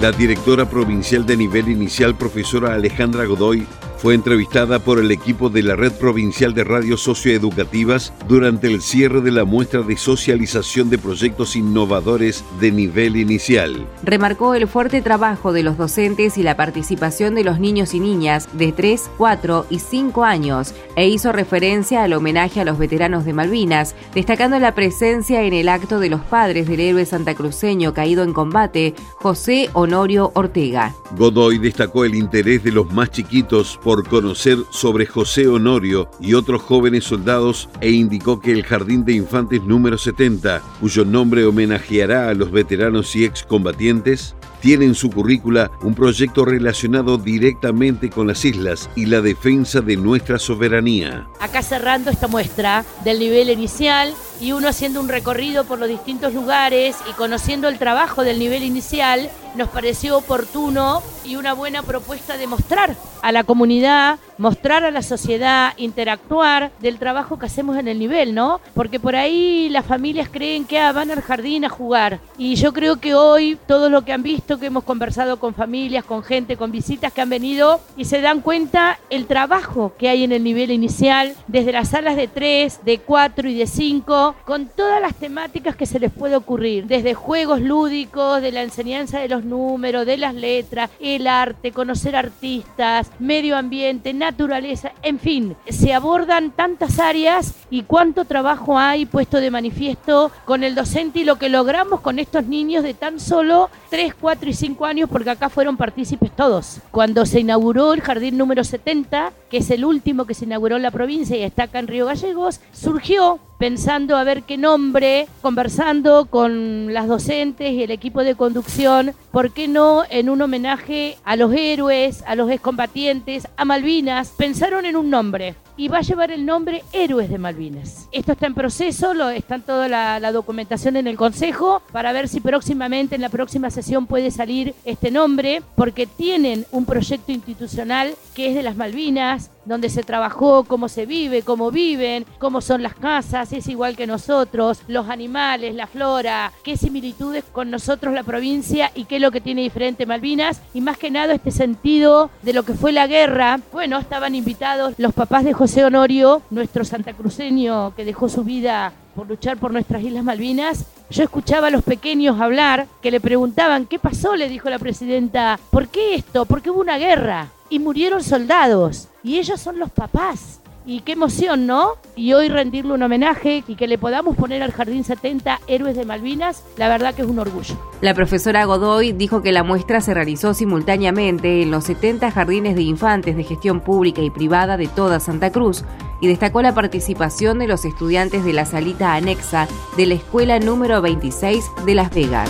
La 0.00 0.10
directora 0.10 0.68
provincial 0.68 1.24
de 1.24 1.36
nivel 1.36 1.68
inicial, 1.68 2.16
profesora 2.16 2.74
Alejandra 2.74 3.24
Godoy, 3.24 3.64
fue 3.98 4.14
entrevistada 4.14 4.78
por 4.78 5.00
el 5.00 5.10
equipo 5.10 5.50
de 5.50 5.64
la 5.64 5.74
Red 5.74 5.92
Provincial 5.92 6.54
de 6.54 6.62
Radios 6.62 7.02
Socioeducativas 7.02 8.12
durante 8.28 8.68
el 8.68 8.80
cierre 8.80 9.20
de 9.20 9.32
la 9.32 9.44
muestra 9.44 9.82
de 9.82 9.96
socialización 9.96 10.88
de 10.88 10.98
proyectos 10.98 11.56
innovadores 11.56 12.44
de 12.60 12.70
nivel 12.70 13.16
inicial. 13.16 13.86
Remarcó 14.04 14.54
el 14.54 14.68
fuerte 14.68 15.02
trabajo 15.02 15.52
de 15.52 15.64
los 15.64 15.76
docentes 15.76 16.38
y 16.38 16.44
la 16.44 16.56
participación 16.56 17.34
de 17.34 17.42
los 17.42 17.58
niños 17.58 17.92
y 17.92 17.98
niñas 17.98 18.48
de 18.52 18.70
3, 18.70 19.10
4 19.18 19.66
y 19.68 19.80
5 19.80 20.24
años 20.24 20.74
e 20.94 21.08
hizo 21.08 21.32
referencia 21.32 22.04
al 22.04 22.12
homenaje 22.12 22.60
a 22.60 22.64
los 22.64 22.78
veteranos 22.78 23.24
de 23.24 23.32
Malvinas, 23.32 23.96
destacando 24.14 24.60
la 24.60 24.76
presencia 24.76 25.42
en 25.42 25.54
el 25.54 25.68
acto 25.68 25.98
de 25.98 26.08
los 26.08 26.20
padres 26.20 26.68
del 26.68 26.80
héroe 26.80 27.04
santacruceño 27.04 27.94
caído 27.94 28.22
en 28.22 28.32
combate, 28.32 28.94
José 29.16 29.70
Honorio 29.72 30.30
Ortega. 30.34 30.94
Godoy 31.16 31.58
destacó 31.58 32.04
el 32.04 32.14
interés 32.14 32.62
de 32.62 32.70
los 32.70 32.92
más 32.92 33.10
chiquitos 33.10 33.78
por 33.82 33.87
conocer 33.96 34.58
sobre 34.70 35.06
José 35.06 35.48
Honorio 35.48 36.10
y 36.20 36.34
otros 36.34 36.60
jóvenes 36.60 37.04
soldados 37.04 37.70
e 37.80 37.90
indicó 37.90 38.38
que 38.38 38.52
el 38.52 38.62
Jardín 38.62 39.04
de 39.04 39.14
Infantes 39.14 39.62
número 39.62 39.96
70, 39.96 40.62
cuyo 40.80 41.04
nombre 41.06 41.46
homenajeará 41.46 42.28
a 42.28 42.34
los 42.34 42.50
veteranos 42.50 43.16
y 43.16 43.24
excombatientes, 43.24 44.34
tiene 44.60 44.84
en 44.84 44.94
su 44.94 45.08
currícula 45.10 45.70
un 45.82 45.94
proyecto 45.94 46.44
relacionado 46.44 47.16
directamente 47.16 48.10
con 48.10 48.26
las 48.26 48.44
islas 48.44 48.90
y 48.94 49.06
la 49.06 49.22
defensa 49.22 49.80
de 49.80 49.96
nuestra 49.96 50.38
soberanía. 50.38 51.26
Acá 51.40 51.62
cerrando 51.62 52.10
esta 52.10 52.28
muestra 52.28 52.84
del 53.04 53.18
nivel 53.20 53.48
inicial 53.48 54.12
y 54.40 54.52
uno 54.52 54.68
haciendo 54.68 55.00
un 55.00 55.08
recorrido 55.08 55.64
por 55.64 55.78
los 55.78 55.88
distintos 55.88 56.34
lugares 56.34 56.96
y 57.08 57.12
conociendo 57.14 57.68
el 57.68 57.78
trabajo 57.78 58.22
del 58.22 58.38
nivel 58.38 58.62
inicial, 58.62 59.30
nos 59.54 59.68
pareció 59.68 60.18
oportuno 60.18 61.02
y 61.24 61.36
una 61.36 61.52
buena 61.52 61.82
propuesta 61.82 62.36
de 62.36 62.46
mostrar 62.46 62.96
a 63.22 63.32
la 63.32 63.44
comunidad, 63.44 64.18
mostrar 64.38 64.84
a 64.84 64.90
la 64.90 65.02
sociedad, 65.02 65.74
interactuar 65.76 66.70
del 66.80 66.98
trabajo 66.98 67.38
que 67.38 67.46
hacemos 67.46 67.76
en 67.76 67.88
el 67.88 67.98
nivel, 67.98 68.34
¿no? 68.34 68.60
Porque 68.74 69.00
por 69.00 69.16
ahí 69.16 69.68
las 69.68 69.84
familias 69.84 70.28
creen 70.30 70.64
que 70.64 70.78
ah, 70.78 70.92
van 70.92 71.10
al 71.10 71.20
jardín 71.20 71.64
a 71.64 71.68
jugar. 71.68 72.20
Y 72.38 72.54
yo 72.54 72.72
creo 72.72 72.96
que 72.96 73.14
hoy 73.14 73.58
todo 73.66 73.90
lo 73.90 74.04
que 74.04 74.12
han 74.12 74.22
visto, 74.22 74.58
que 74.58 74.66
hemos 74.66 74.84
conversado 74.84 75.38
con 75.38 75.54
familias, 75.54 76.04
con 76.04 76.22
gente, 76.22 76.56
con 76.56 76.70
visitas 76.70 77.12
que 77.12 77.20
han 77.20 77.30
venido 77.30 77.80
y 77.96 78.04
se 78.04 78.20
dan 78.20 78.40
cuenta 78.40 78.98
el 79.10 79.26
trabajo 79.26 79.92
que 79.98 80.08
hay 80.08 80.24
en 80.24 80.32
el 80.32 80.44
nivel 80.44 80.70
inicial, 80.70 81.34
desde 81.48 81.72
las 81.72 81.88
salas 81.88 82.16
de 82.16 82.28
3, 82.28 82.80
de 82.84 82.98
4 82.98 83.48
y 83.48 83.58
de 83.58 83.66
5, 83.66 84.27
con 84.44 84.66
todas 84.66 85.00
las 85.00 85.14
temáticas 85.14 85.76
que 85.76 85.86
se 85.86 85.98
les 85.98 86.12
puede 86.12 86.36
ocurrir, 86.36 86.86
desde 86.86 87.14
juegos 87.14 87.60
lúdicos, 87.60 88.40
de 88.42 88.52
la 88.52 88.62
enseñanza 88.62 89.20
de 89.20 89.28
los 89.28 89.44
números, 89.44 90.06
de 90.06 90.16
las 90.16 90.34
letras, 90.34 90.90
el 91.00 91.26
arte, 91.26 91.72
conocer 91.72 92.16
artistas, 92.16 93.10
medio 93.18 93.56
ambiente, 93.56 94.12
naturaleza, 94.12 94.92
en 95.02 95.18
fin, 95.18 95.56
se 95.68 95.92
abordan 95.92 96.50
tantas 96.50 96.98
áreas 96.98 97.54
y 97.70 97.82
cuánto 97.82 98.24
trabajo 98.24 98.78
hay 98.78 99.06
puesto 99.06 99.38
de 99.40 99.50
manifiesto 99.50 100.30
con 100.44 100.64
el 100.64 100.74
docente 100.74 101.20
y 101.20 101.24
lo 101.24 101.36
que 101.36 101.48
logramos 101.48 102.00
con 102.00 102.18
estos 102.18 102.46
niños 102.46 102.82
de 102.82 102.94
tan 102.94 103.20
solo 103.20 103.70
3, 103.90 104.14
4 104.20 104.50
y 104.50 104.52
5 104.52 104.84
años, 104.84 105.10
porque 105.10 105.30
acá 105.30 105.48
fueron 105.48 105.76
partícipes 105.76 106.30
todos. 106.34 106.80
Cuando 106.90 107.26
se 107.26 107.40
inauguró 107.40 107.94
el 107.94 108.00
jardín 108.00 108.38
número 108.38 108.64
70, 108.64 109.32
que 109.50 109.58
es 109.58 109.70
el 109.70 109.84
último 109.84 110.26
que 110.26 110.34
se 110.34 110.44
inauguró 110.44 110.76
en 110.76 110.82
la 110.82 110.90
provincia 110.90 111.36
y 111.36 111.42
está 111.42 111.64
acá 111.64 111.78
en 111.78 111.86
Río 111.86 112.06
Gallegos, 112.06 112.60
surgió 112.72 113.38
pensando 113.58 114.16
a 114.16 114.24
ver 114.24 114.44
qué 114.44 114.56
nombre, 114.56 115.26
conversando 115.42 116.26
con 116.26 116.94
las 116.94 117.08
docentes 117.08 117.72
y 117.72 117.82
el 117.82 117.90
equipo 117.90 118.22
de 118.22 118.36
conducción, 118.36 119.12
¿por 119.32 119.50
qué 119.50 119.68
no 119.68 120.04
en 120.08 120.30
un 120.30 120.40
homenaje 120.40 121.18
a 121.24 121.36
los 121.36 121.52
héroes, 121.52 122.22
a 122.26 122.36
los 122.36 122.50
excombatientes, 122.50 123.48
a 123.56 123.64
Malvinas? 123.64 124.32
Pensaron 124.36 124.86
en 124.86 124.96
un 124.96 125.10
nombre 125.10 125.56
y 125.78 125.86
va 125.86 125.98
a 125.98 126.02
llevar 126.02 126.30
el 126.32 126.44
nombre 126.44 126.82
Héroes 126.92 127.30
de 127.30 127.38
Malvinas. 127.38 128.08
Esto 128.10 128.32
está 128.32 128.46
en 128.46 128.54
proceso, 128.54 129.14
lo, 129.14 129.30
está 129.30 129.60
toda 129.60 129.88
la, 129.88 130.18
la, 130.18 130.32
documentación 130.32 130.96
en 130.96 131.06
el 131.06 131.16
Consejo 131.16 131.80
para 131.92 132.12
ver 132.12 132.28
si 132.28 132.40
próximamente, 132.40 133.14
en 133.14 133.22
la 133.22 133.28
próxima 133.28 133.70
sesión, 133.70 134.06
puede 134.06 134.32
salir 134.32 134.74
este 134.84 135.12
nombre, 135.12 135.62
porque 135.76 136.06
tienen 136.06 136.66
un 136.72 136.84
proyecto 136.84 137.30
institucional 137.30 138.14
que 138.34 138.48
es 138.48 138.54
de 138.56 138.64
las 138.64 138.76
Malvinas, 138.76 139.50
donde 139.64 139.88
se 139.88 140.02
trabajó 140.02 140.64
cómo 140.64 140.88
se 140.88 141.06
vive, 141.06 141.42
cómo 141.42 141.70
viven, 141.70 142.26
cómo 142.38 142.60
son 142.60 142.82
las 142.82 142.94
casas, 142.94 143.52
es 143.52 143.68
igual 143.68 143.96
que 143.96 144.06
nosotros, 144.06 144.80
los 144.88 145.08
animales, 145.08 145.74
la 145.74 145.86
flora, 145.86 146.52
qué 146.64 146.76
similitudes 146.76 147.44
con 147.52 147.70
nosotros 147.70 148.14
la 148.14 148.22
provincia 148.24 148.90
y 148.94 149.04
qué 149.04 149.16
es 149.16 149.22
lo 149.22 149.30
que 149.30 149.40
tiene 149.40 149.62
diferente 149.62 150.06
Malvinas 150.06 150.60
y 150.74 150.80
más 150.80 150.98
que 150.98 151.10
nada 151.10 151.34
este 151.34 151.50
sentido 151.50 152.30
de 152.42 152.52
lo 152.52 152.64
que 152.64 152.74
fue 152.74 152.92
la 152.92 153.06
guerra. 153.06 153.60
Bueno, 153.72 153.98
estaban 153.98 154.34
invitados 154.34 154.94
los 154.96 155.12
papás 155.12 155.44
de 155.44 155.52
José 155.52 155.67
Honorio, 155.76 156.42
nuestro 156.50 156.84
santacruceño 156.84 157.94
que 157.94 158.04
dejó 158.04 158.28
su 158.28 158.42
vida 158.42 158.92
por 159.14 159.28
luchar 159.28 159.58
por 159.58 159.70
nuestras 159.70 160.02
Islas 160.02 160.24
Malvinas, 160.24 160.86
yo 161.10 161.24
escuchaba 161.24 161.66
a 161.66 161.70
los 161.70 161.84
pequeños 161.84 162.40
hablar 162.40 162.86
que 163.02 163.10
le 163.10 163.20
preguntaban, 163.20 163.86
¿qué 163.86 163.98
pasó? 163.98 164.34
Le 164.34 164.48
dijo 164.48 164.70
la 164.70 164.78
presidenta, 164.78 165.60
¿por 165.70 165.88
qué 165.88 166.14
esto? 166.14 166.46
Porque 166.46 166.70
hubo 166.70 166.80
una 166.80 166.96
guerra 166.96 167.48
y 167.68 167.78
murieron 167.78 168.24
soldados 168.24 169.08
y 169.22 169.38
ellos 169.38 169.60
son 169.60 169.78
los 169.78 169.90
papás 169.90 170.57
Y 170.88 171.00
qué 171.00 171.12
emoción, 171.12 171.66
¿no? 171.66 171.96
Y 172.16 172.32
hoy 172.32 172.48
rendirle 172.48 172.94
un 172.94 173.02
homenaje 173.02 173.62
y 173.68 173.74
que 173.74 173.86
le 173.86 173.98
podamos 173.98 174.34
poner 174.36 174.62
al 174.62 174.72
Jardín 174.72 175.04
70 175.04 175.60
Héroes 175.66 175.94
de 175.94 176.06
Malvinas, 176.06 176.64
la 176.78 176.88
verdad 176.88 177.14
que 177.14 177.20
es 177.20 177.28
un 177.28 177.38
orgullo. 177.38 177.76
La 178.00 178.14
profesora 178.14 178.64
Godoy 178.64 179.12
dijo 179.12 179.42
que 179.42 179.52
la 179.52 179.62
muestra 179.62 180.00
se 180.00 180.14
realizó 180.14 180.54
simultáneamente 180.54 181.60
en 181.60 181.70
los 181.70 181.84
70 181.84 182.30
jardines 182.30 182.74
de 182.74 182.80
infantes 182.84 183.36
de 183.36 183.44
gestión 183.44 183.82
pública 183.82 184.22
y 184.22 184.30
privada 184.30 184.78
de 184.78 184.88
toda 184.88 185.20
Santa 185.20 185.52
Cruz 185.52 185.84
y 186.22 186.26
destacó 186.26 186.62
la 186.62 186.74
participación 186.74 187.58
de 187.58 187.66
los 187.66 187.84
estudiantes 187.84 188.42
de 188.42 188.54
la 188.54 188.64
salita 188.64 189.14
anexa 189.14 189.68
de 189.98 190.06
la 190.06 190.14
escuela 190.14 190.58
número 190.58 191.02
26 191.02 191.66
de 191.84 191.94
Las 191.96 192.14
Vegas. 192.14 192.48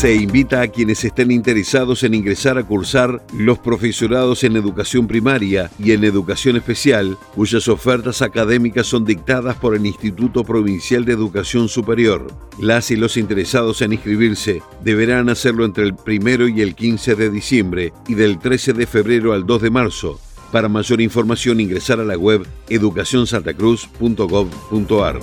Se 0.00 0.14
invita 0.14 0.62
a 0.62 0.68
quienes 0.68 1.04
estén 1.04 1.30
interesados 1.30 2.02
en 2.04 2.14
ingresar 2.14 2.56
a 2.56 2.64
cursar 2.64 3.22
los 3.34 3.58
profesorados 3.58 4.44
en 4.44 4.56
educación 4.56 5.06
primaria 5.06 5.70
y 5.78 5.92
en 5.92 6.04
educación 6.04 6.56
especial, 6.56 7.18
cuyas 7.34 7.68
ofertas 7.68 8.22
académicas 8.22 8.86
son 8.86 9.04
dictadas 9.04 9.56
por 9.56 9.76
el 9.76 9.84
Instituto 9.84 10.42
Provincial 10.42 11.04
de 11.04 11.12
Educación 11.12 11.68
Superior. 11.68 12.28
Las 12.58 12.90
y 12.90 12.96
los 12.96 13.18
interesados 13.18 13.82
en 13.82 13.92
inscribirse 13.92 14.62
deberán 14.82 15.28
hacerlo 15.28 15.66
entre 15.66 15.84
el 15.84 15.94
primero 15.94 16.48
y 16.48 16.62
el 16.62 16.74
15 16.74 17.14
de 17.14 17.28
diciembre 17.28 17.92
y 18.08 18.14
del 18.14 18.38
13 18.38 18.72
de 18.72 18.86
febrero 18.86 19.34
al 19.34 19.44
2 19.44 19.60
de 19.60 19.70
marzo. 19.70 20.18
Para 20.50 20.70
mayor 20.70 21.02
información 21.02 21.60
ingresar 21.60 22.00
a 22.00 22.06
la 22.06 22.16
web 22.16 22.46
educacionsantacruz.gov.ar. 22.70 25.20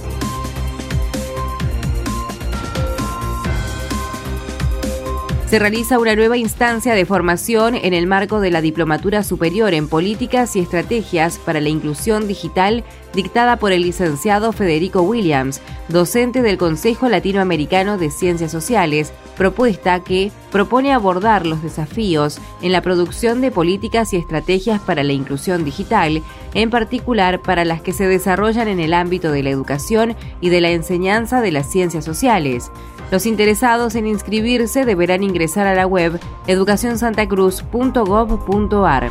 se 5.47 5.59
realiza 5.59 5.97
una 5.97 6.13
nueva 6.13 6.35
instancia 6.35 6.93
de 6.93 7.05
formación 7.05 7.75
en 7.75 7.93
el 7.93 8.05
marco 8.05 8.41
de 8.41 8.51
la 8.51 8.59
Diplomatura 8.59 9.23
Superior 9.23 9.73
en 9.73 9.87
Políticas 9.87 10.57
y 10.57 10.59
Estrategias 10.59 11.37
para 11.37 11.61
la 11.61 11.69
Inclusión 11.69 12.27
Digital 12.27 12.83
dictada 13.13 13.55
por 13.55 13.71
el 13.71 13.83
licenciado 13.83 14.51
Federico 14.51 15.01
Williams, 15.03 15.61
docente 15.87 16.41
del 16.41 16.57
Consejo 16.57 17.07
Latinoamericano 17.07 17.97
de 17.97 18.11
Ciencias 18.11 18.51
Sociales, 18.51 19.13
propuesta 19.37 20.03
que 20.03 20.33
propone 20.51 20.91
abordar 20.91 21.45
los 21.45 21.63
desafíos 21.63 22.39
en 22.61 22.73
la 22.73 22.81
producción 22.81 23.39
de 23.39 23.49
políticas 23.49 24.11
y 24.11 24.17
estrategias 24.17 24.81
para 24.81 25.03
la 25.05 25.13
inclusión 25.13 25.63
digital, 25.63 26.21
en 26.55 26.69
particular 26.69 27.41
para 27.41 27.63
las 27.63 27.81
que 27.81 27.93
se 27.93 28.05
desarrollan 28.05 28.67
en 28.67 28.81
el 28.81 28.93
ámbito 28.93 29.31
de 29.31 29.43
la 29.43 29.49
educación 29.49 30.17
y 30.41 30.49
de 30.49 30.59
la 30.59 30.71
enseñanza 30.71 31.39
de 31.39 31.53
las 31.53 31.71
ciencias 31.71 32.03
sociales. 32.03 32.69
Los 33.11 33.25
interesados 33.25 33.95
en 33.95 34.05
inscribirse 34.05 34.83
deberán 34.83 35.23
ingresar 35.23 35.65
a 35.65 35.73
la 35.73 35.87
web 35.87 36.19
educacionsantacruz.gov.ar. 36.47 39.09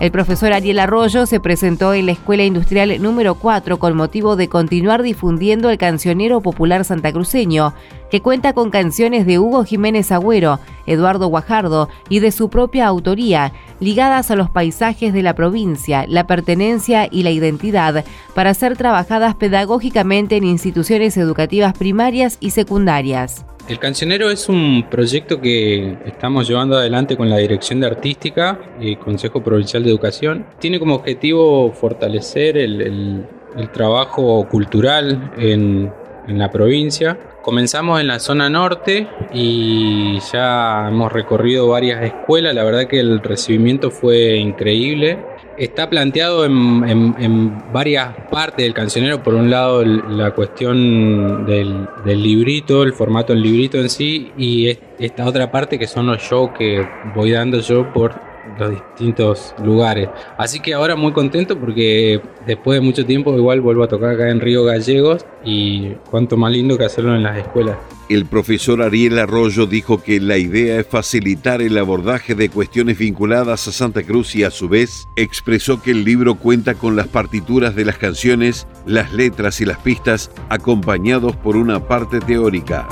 El 0.00 0.12
profesor 0.12 0.52
Ariel 0.52 0.78
Arroyo 0.78 1.26
se 1.26 1.40
presentó 1.40 1.92
en 1.92 2.06
la 2.06 2.12
Escuela 2.12 2.44
Industrial 2.44 3.02
número 3.02 3.34
4 3.34 3.80
con 3.80 3.96
motivo 3.96 4.36
de 4.36 4.48
continuar 4.48 5.02
difundiendo 5.02 5.70
el 5.70 5.78
cancionero 5.78 6.40
popular 6.40 6.84
santacruceño, 6.84 7.74
que 8.08 8.22
cuenta 8.22 8.52
con 8.52 8.70
canciones 8.70 9.26
de 9.26 9.40
Hugo 9.40 9.64
Jiménez 9.64 10.12
Agüero, 10.12 10.60
Eduardo 10.86 11.26
Guajardo 11.26 11.88
y 12.08 12.20
de 12.20 12.30
su 12.30 12.48
propia 12.48 12.86
autoría, 12.86 13.52
ligadas 13.80 14.30
a 14.30 14.36
los 14.36 14.50
paisajes 14.50 15.12
de 15.12 15.22
la 15.22 15.34
provincia, 15.34 16.04
la 16.08 16.26
pertenencia 16.26 17.08
y 17.10 17.22
la 17.22 17.30
identidad, 17.30 18.04
para 18.34 18.54
ser 18.54 18.76
trabajadas 18.76 19.34
pedagógicamente 19.34 20.36
en 20.36 20.44
instituciones 20.44 21.16
educativas 21.16 21.76
primarias 21.76 22.38
y 22.40 22.50
secundarias. 22.50 23.44
El 23.68 23.78
Cancionero 23.78 24.30
es 24.30 24.48
un 24.48 24.86
proyecto 24.90 25.42
que 25.42 25.98
estamos 26.06 26.48
llevando 26.48 26.78
adelante 26.78 27.18
con 27.18 27.28
la 27.28 27.36
Dirección 27.36 27.80
de 27.80 27.86
Artística 27.86 28.58
y 28.80 28.96
Consejo 28.96 29.44
Provincial 29.44 29.84
de 29.84 29.90
Educación. 29.90 30.46
Tiene 30.58 30.78
como 30.78 30.94
objetivo 30.94 31.70
fortalecer 31.72 32.56
el, 32.56 33.26
trabajo 33.74 34.48
cultural 34.48 35.32
en, 35.36 35.92
la 36.28 36.50
provincia. 36.50 37.18
Comenzamos 37.48 37.98
en 37.98 38.08
la 38.08 38.18
zona 38.18 38.50
norte 38.50 39.08
y 39.32 40.18
ya 40.34 40.88
hemos 40.88 41.10
recorrido 41.10 41.66
varias 41.66 42.04
escuelas. 42.04 42.54
La 42.54 42.62
verdad 42.62 42.86
que 42.86 43.00
el 43.00 43.20
recibimiento 43.20 43.90
fue 43.90 44.36
increíble 44.36 45.18
está 45.56 45.90
planteado 45.90 46.44
en, 46.44 47.72
varias 47.72 48.14
partes 48.30 48.64
del 48.64 48.74
cancionero. 48.74 49.22
Por 49.22 49.34
un 49.34 49.50
lado, 49.50 49.82
la 49.82 50.32
cuestión 50.32 51.46
del, 51.46 51.88
librito, 52.04 52.82
el 52.82 52.92
formato 52.92 53.32
del 53.32 53.42
librito 53.42 53.78
en 53.78 53.88
sí, 53.88 54.30
y 54.36 54.78
esta 54.98 55.26
otra 55.26 55.50
parte 55.50 55.78
que 55.78 55.86
son 55.86 56.06
los 56.06 56.22
shows 56.22 56.50
que 56.56 56.86
voy 57.14 57.32
dando 57.32 57.60
yo 57.60 57.92
por 57.92 58.27
los 58.58 58.70
distintos 58.70 59.54
lugares. 59.62 60.08
Así 60.36 60.60
que 60.60 60.74
ahora 60.74 60.96
muy 60.96 61.12
contento 61.12 61.58
porque 61.58 62.20
después 62.46 62.80
de 62.80 62.84
mucho 62.84 63.04
tiempo 63.04 63.34
igual 63.36 63.60
vuelvo 63.60 63.84
a 63.84 63.88
tocar 63.88 64.10
acá 64.10 64.30
en 64.30 64.40
Río 64.40 64.64
Gallegos 64.64 65.24
y 65.44 65.90
cuanto 66.10 66.36
más 66.36 66.52
lindo 66.52 66.78
que 66.78 66.84
hacerlo 66.84 67.14
en 67.14 67.22
las 67.22 67.38
escuelas. 67.38 67.76
El 68.08 68.24
profesor 68.24 68.80
Ariel 68.80 69.18
Arroyo 69.18 69.66
dijo 69.66 70.02
que 70.02 70.18
la 70.18 70.38
idea 70.38 70.80
es 70.80 70.86
facilitar 70.86 71.60
el 71.60 71.76
abordaje 71.76 72.34
de 72.34 72.48
cuestiones 72.48 72.96
vinculadas 72.96 73.68
a 73.68 73.72
Santa 73.72 74.02
Cruz 74.02 74.34
y 74.34 74.44
a 74.44 74.50
su 74.50 74.68
vez 74.68 75.08
expresó 75.14 75.82
que 75.82 75.90
el 75.90 76.04
libro 76.04 76.36
cuenta 76.36 76.74
con 76.74 76.96
las 76.96 77.06
partituras 77.08 77.74
de 77.74 77.84
las 77.84 77.98
canciones, 77.98 78.66
las 78.86 79.12
letras 79.12 79.60
y 79.60 79.66
las 79.66 79.78
pistas 79.78 80.30
acompañados 80.48 81.36
por 81.36 81.56
una 81.56 81.86
parte 81.86 82.20
teórica. 82.20 82.88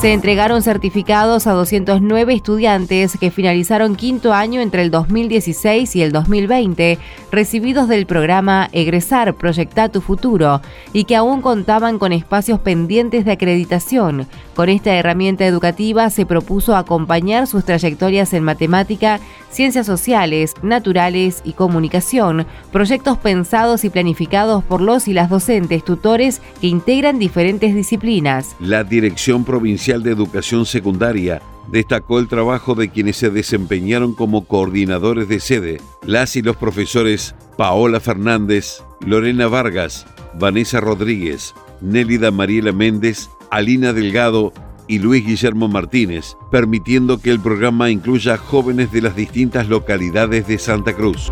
Se 0.00 0.12
entregaron 0.12 0.62
certificados 0.62 1.48
a 1.48 1.52
209 1.54 2.32
estudiantes 2.32 3.18
que 3.18 3.32
finalizaron 3.32 3.96
quinto 3.96 4.32
año 4.32 4.60
entre 4.60 4.82
el 4.82 4.92
2016 4.92 5.96
y 5.96 6.02
el 6.02 6.12
2020, 6.12 7.00
recibidos 7.32 7.88
del 7.88 8.06
programa 8.06 8.68
Egresar 8.70 9.34
Proyecta 9.34 9.88
tu 9.88 10.00
Futuro, 10.00 10.60
y 10.92 11.02
que 11.02 11.16
aún 11.16 11.42
contaban 11.42 11.98
con 11.98 12.12
espacios 12.12 12.60
pendientes 12.60 13.24
de 13.24 13.32
acreditación. 13.32 14.28
Con 14.58 14.68
esta 14.70 14.92
herramienta 14.96 15.46
educativa 15.46 16.10
se 16.10 16.26
propuso 16.26 16.74
acompañar 16.74 17.46
sus 17.46 17.64
trayectorias 17.64 18.32
en 18.32 18.42
matemática, 18.42 19.20
ciencias 19.52 19.86
sociales, 19.86 20.54
naturales 20.62 21.42
y 21.44 21.52
comunicación, 21.52 22.44
proyectos 22.72 23.18
pensados 23.18 23.84
y 23.84 23.90
planificados 23.90 24.64
por 24.64 24.80
los 24.80 25.06
y 25.06 25.12
las 25.12 25.30
docentes 25.30 25.84
tutores 25.84 26.42
que 26.60 26.66
integran 26.66 27.20
diferentes 27.20 27.72
disciplinas. 27.72 28.56
La 28.58 28.82
Dirección 28.82 29.44
Provincial 29.44 30.02
de 30.02 30.10
Educación 30.10 30.66
Secundaria 30.66 31.40
destacó 31.70 32.18
el 32.18 32.26
trabajo 32.26 32.74
de 32.74 32.88
quienes 32.88 33.16
se 33.16 33.30
desempeñaron 33.30 34.12
como 34.12 34.44
coordinadores 34.44 35.28
de 35.28 35.38
sede, 35.38 35.80
las 36.04 36.34
y 36.34 36.42
los 36.42 36.56
profesores 36.56 37.36
Paola 37.56 38.00
Fernández, 38.00 38.82
Lorena 39.06 39.46
Vargas, 39.46 40.04
Vanessa 40.34 40.80
Rodríguez, 40.80 41.54
Nélida 41.80 42.32
Mariela 42.32 42.72
Méndez, 42.72 43.30
Alina 43.50 43.92
Delgado 43.92 44.52
y 44.86 44.98
Luis 44.98 45.24
Guillermo 45.26 45.68
Martínez, 45.68 46.36
permitiendo 46.50 47.20
que 47.20 47.30
el 47.30 47.40
programa 47.40 47.90
incluya 47.90 48.36
jóvenes 48.36 48.90
de 48.90 49.02
las 49.02 49.14
distintas 49.14 49.68
localidades 49.68 50.46
de 50.46 50.58
Santa 50.58 50.94
Cruz. 50.94 51.30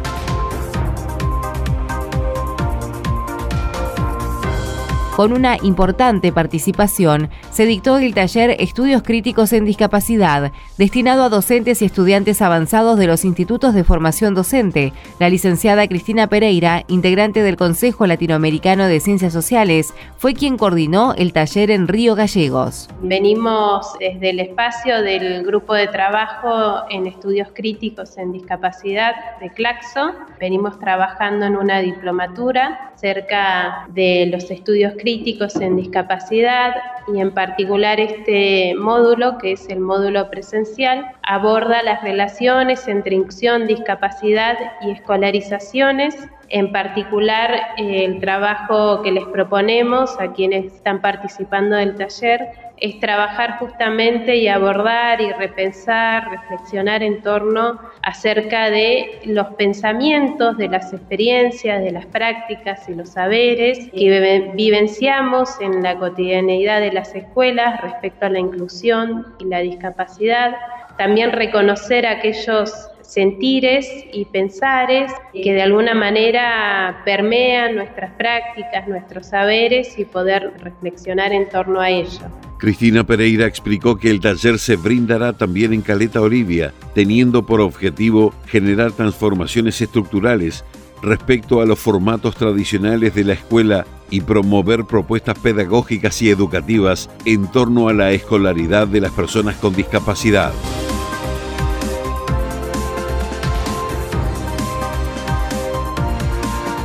Con 5.16 5.32
una 5.32 5.56
importante 5.62 6.30
participación, 6.30 7.30
se 7.50 7.64
dictó 7.64 7.96
el 7.96 8.12
taller 8.12 8.54
Estudios 8.58 9.02
Críticos 9.02 9.54
en 9.54 9.64
Discapacidad, 9.64 10.52
destinado 10.76 11.22
a 11.22 11.30
docentes 11.30 11.80
y 11.80 11.86
estudiantes 11.86 12.42
avanzados 12.42 12.98
de 12.98 13.06
los 13.06 13.24
institutos 13.24 13.72
de 13.72 13.82
formación 13.82 14.34
docente. 14.34 14.92
La 15.18 15.30
licenciada 15.30 15.88
Cristina 15.88 16.26
Pereira, 16.26 16.82
integrante 16.88 17.42
del 17.42 17.56
Consejo 17.56 18.06
Latinoamericano 18.06 18.88
de 18.88 19.00
Ciencias 19.00 19.32
Sociales, 19.32 19.94
fue 20.18 20.34
quien 20.34 20.58
coordinó 20.58 21.14
el 21.14 21.32
taller 21.32 21.70
en 21.70 21.88
Río 21.88 22.14
Gallegos. 22.14 22.90
Venimos 23.00 23.94
desde 23.98 24.28
el 24.28 24.40
espacio 24.40 25.00
del 25.00 25.46
Grupo 25.46 25.72
de 25.72 25.86
Trabajo 25.86 26.84
en 26.90 27.06
Estudios 27.06 27.48
Críticos 27.54 28.18
en 28.18 28.32
Discapacidad 28.32 29.14
de 29.40 29.48
Claxo. 29.48 30.12
Venimos 30.38 30.78
trabajando 30.78 31.46
en 31.46 31.56
una 31.56 31.80
diplomatura 31.80 32.92
cerca 32.96 33.86
de 33.94 34.28
los 34.30 34.50
estudios 34.50 34.92
críticos 34.92 35.05
en 35.06 35.76
discapacidad 35.76 36.74
y 37.14 37.20
en 37.20 37.32
particular 37.32 38.00
este 38.00 38.74
módulo, 38.74 39.38
que 39.38 39.52
es 39.52 39.68
el 39.68 39.78
módulo 39.78 40.28
presencial, 40.30 41.12
aborda 41.22 41.82
las 41.84 42.02
relaciones 42.02 42.88
entre 42.88 43.14
inclusión, 43.14 43.66
discapacidad 43.68 44.56
y 44.82 44.90
escolarizaciones 44.90 46.16
en 46.48 46.70
particular, 46.72 47.50
el 47.76 48.20
trabajo 48.20 49.02
que 49.02 49.10
les 49.10 49.24
proponemos 49.26 50.18
a 50.20 50.32
quienes 50.32 50.72
están 50.74 51.00
participando 51.00 51.76
del 51.76 51.96
taller 51.96 52.48
es 52.78 53.00
trabajar 53.00 53.58
justamente 53.58 54.36
y 54.36 54.48
abordar 54.48 55.20
y 55.20 55.32
repensar, 55.32 56.30
reflexionar 56.30 57.02
en 57.02 57.22
torno 57.22 57.78
acerca 58.02 58.70
de 58.70 59.20
los 59.24 59.46
pensamientos, 59.54 60.56
de 60.58 60.68
las 60.68 60.92
experiencias, 60.92 61.82
de 61.82 61.92
las 61.92 62.06
prácticas 62.06 62.88
y 62.88 62.94
los 62.94 63.10
saberes 63.10 63.90
que 63.92 64.52
vivenciamos 64.54 65.60
en 65.60 65.82
la 65.82 65.96
cotidianeidad 65.96 66.80
de 66.80 66.92
las 66.92 67.14
escuelas 67.14 67.80
respecto 67.80 68.26
a 68.26 68.30
la 68.30 68.40
inclusión 68.40 69.34
y 69.38 69.46
la 69.46 69.60
discapacidad. 69.60 70.56
También 70.98 71.32
reconocer 71.32 72.06
aquellos 72.06 72.72
sentires 73.02 73.88
y 74.12 74.24
pensares 74.26 75.12
que 75.32 75.54
de 75.54 75.62
alguna 75.62 75.94
manera 75.94 77.02
permean 77.04 77.76
nuestras 77.76 78.10
prácticas, 78.12 78.88
nuestros 78.88 79.26
saberes 79.26 79.98
y 79.98 80.04
poder 80.04 80.52
reflexionar 80.58 81.32
en 81.32 81.48
torno 81.48 81.80
a 81.80 81.90
ello. 81.90 82.26
Cristina 82.58 83.04
Pereira 83.04 83.46
explicó 83.46 83.96
que 83.96 84.10
el 84.10 84.20
taller 84.20 84.58
se 84.58 84.76
brindará 84.76 85.34
también 85.34 85.72
en 85.72 85.82
Caleta 85.82 86.20
Olivia, 86.20 86.72
teniendo 86.94 87.44
por 87.44 87.60
objetivo 87.60 88.32
generar 88.46 88.92
transformaciones 88.92 89.80
estructurales 89.80 90.64
respecto 91.02 91.60
a 91.60 91.66
los 91.66 91.78
formatos 91.78 92.34
tradicionales 92.36 93.14
de 93.14 93.24
la 93.24 93.34
escuela 93.34 93.86
y 94.10 94.22
promover 94.22 94.84
propuestas 94.84 95.38
pedagógicas 95.38 96.22
y 96.22 96.30
educativas 96.30 97.10
en 97.24 97.50
torno 97.50 97.88
a 97.88 97.92
la 97.92 98.12
escolaridad 98.12 98.88
de 98.88 99.00
las 99.00 99.12
personas 99.12 99.56
con 99.56 99.74
discapacidad. 99.74 100.52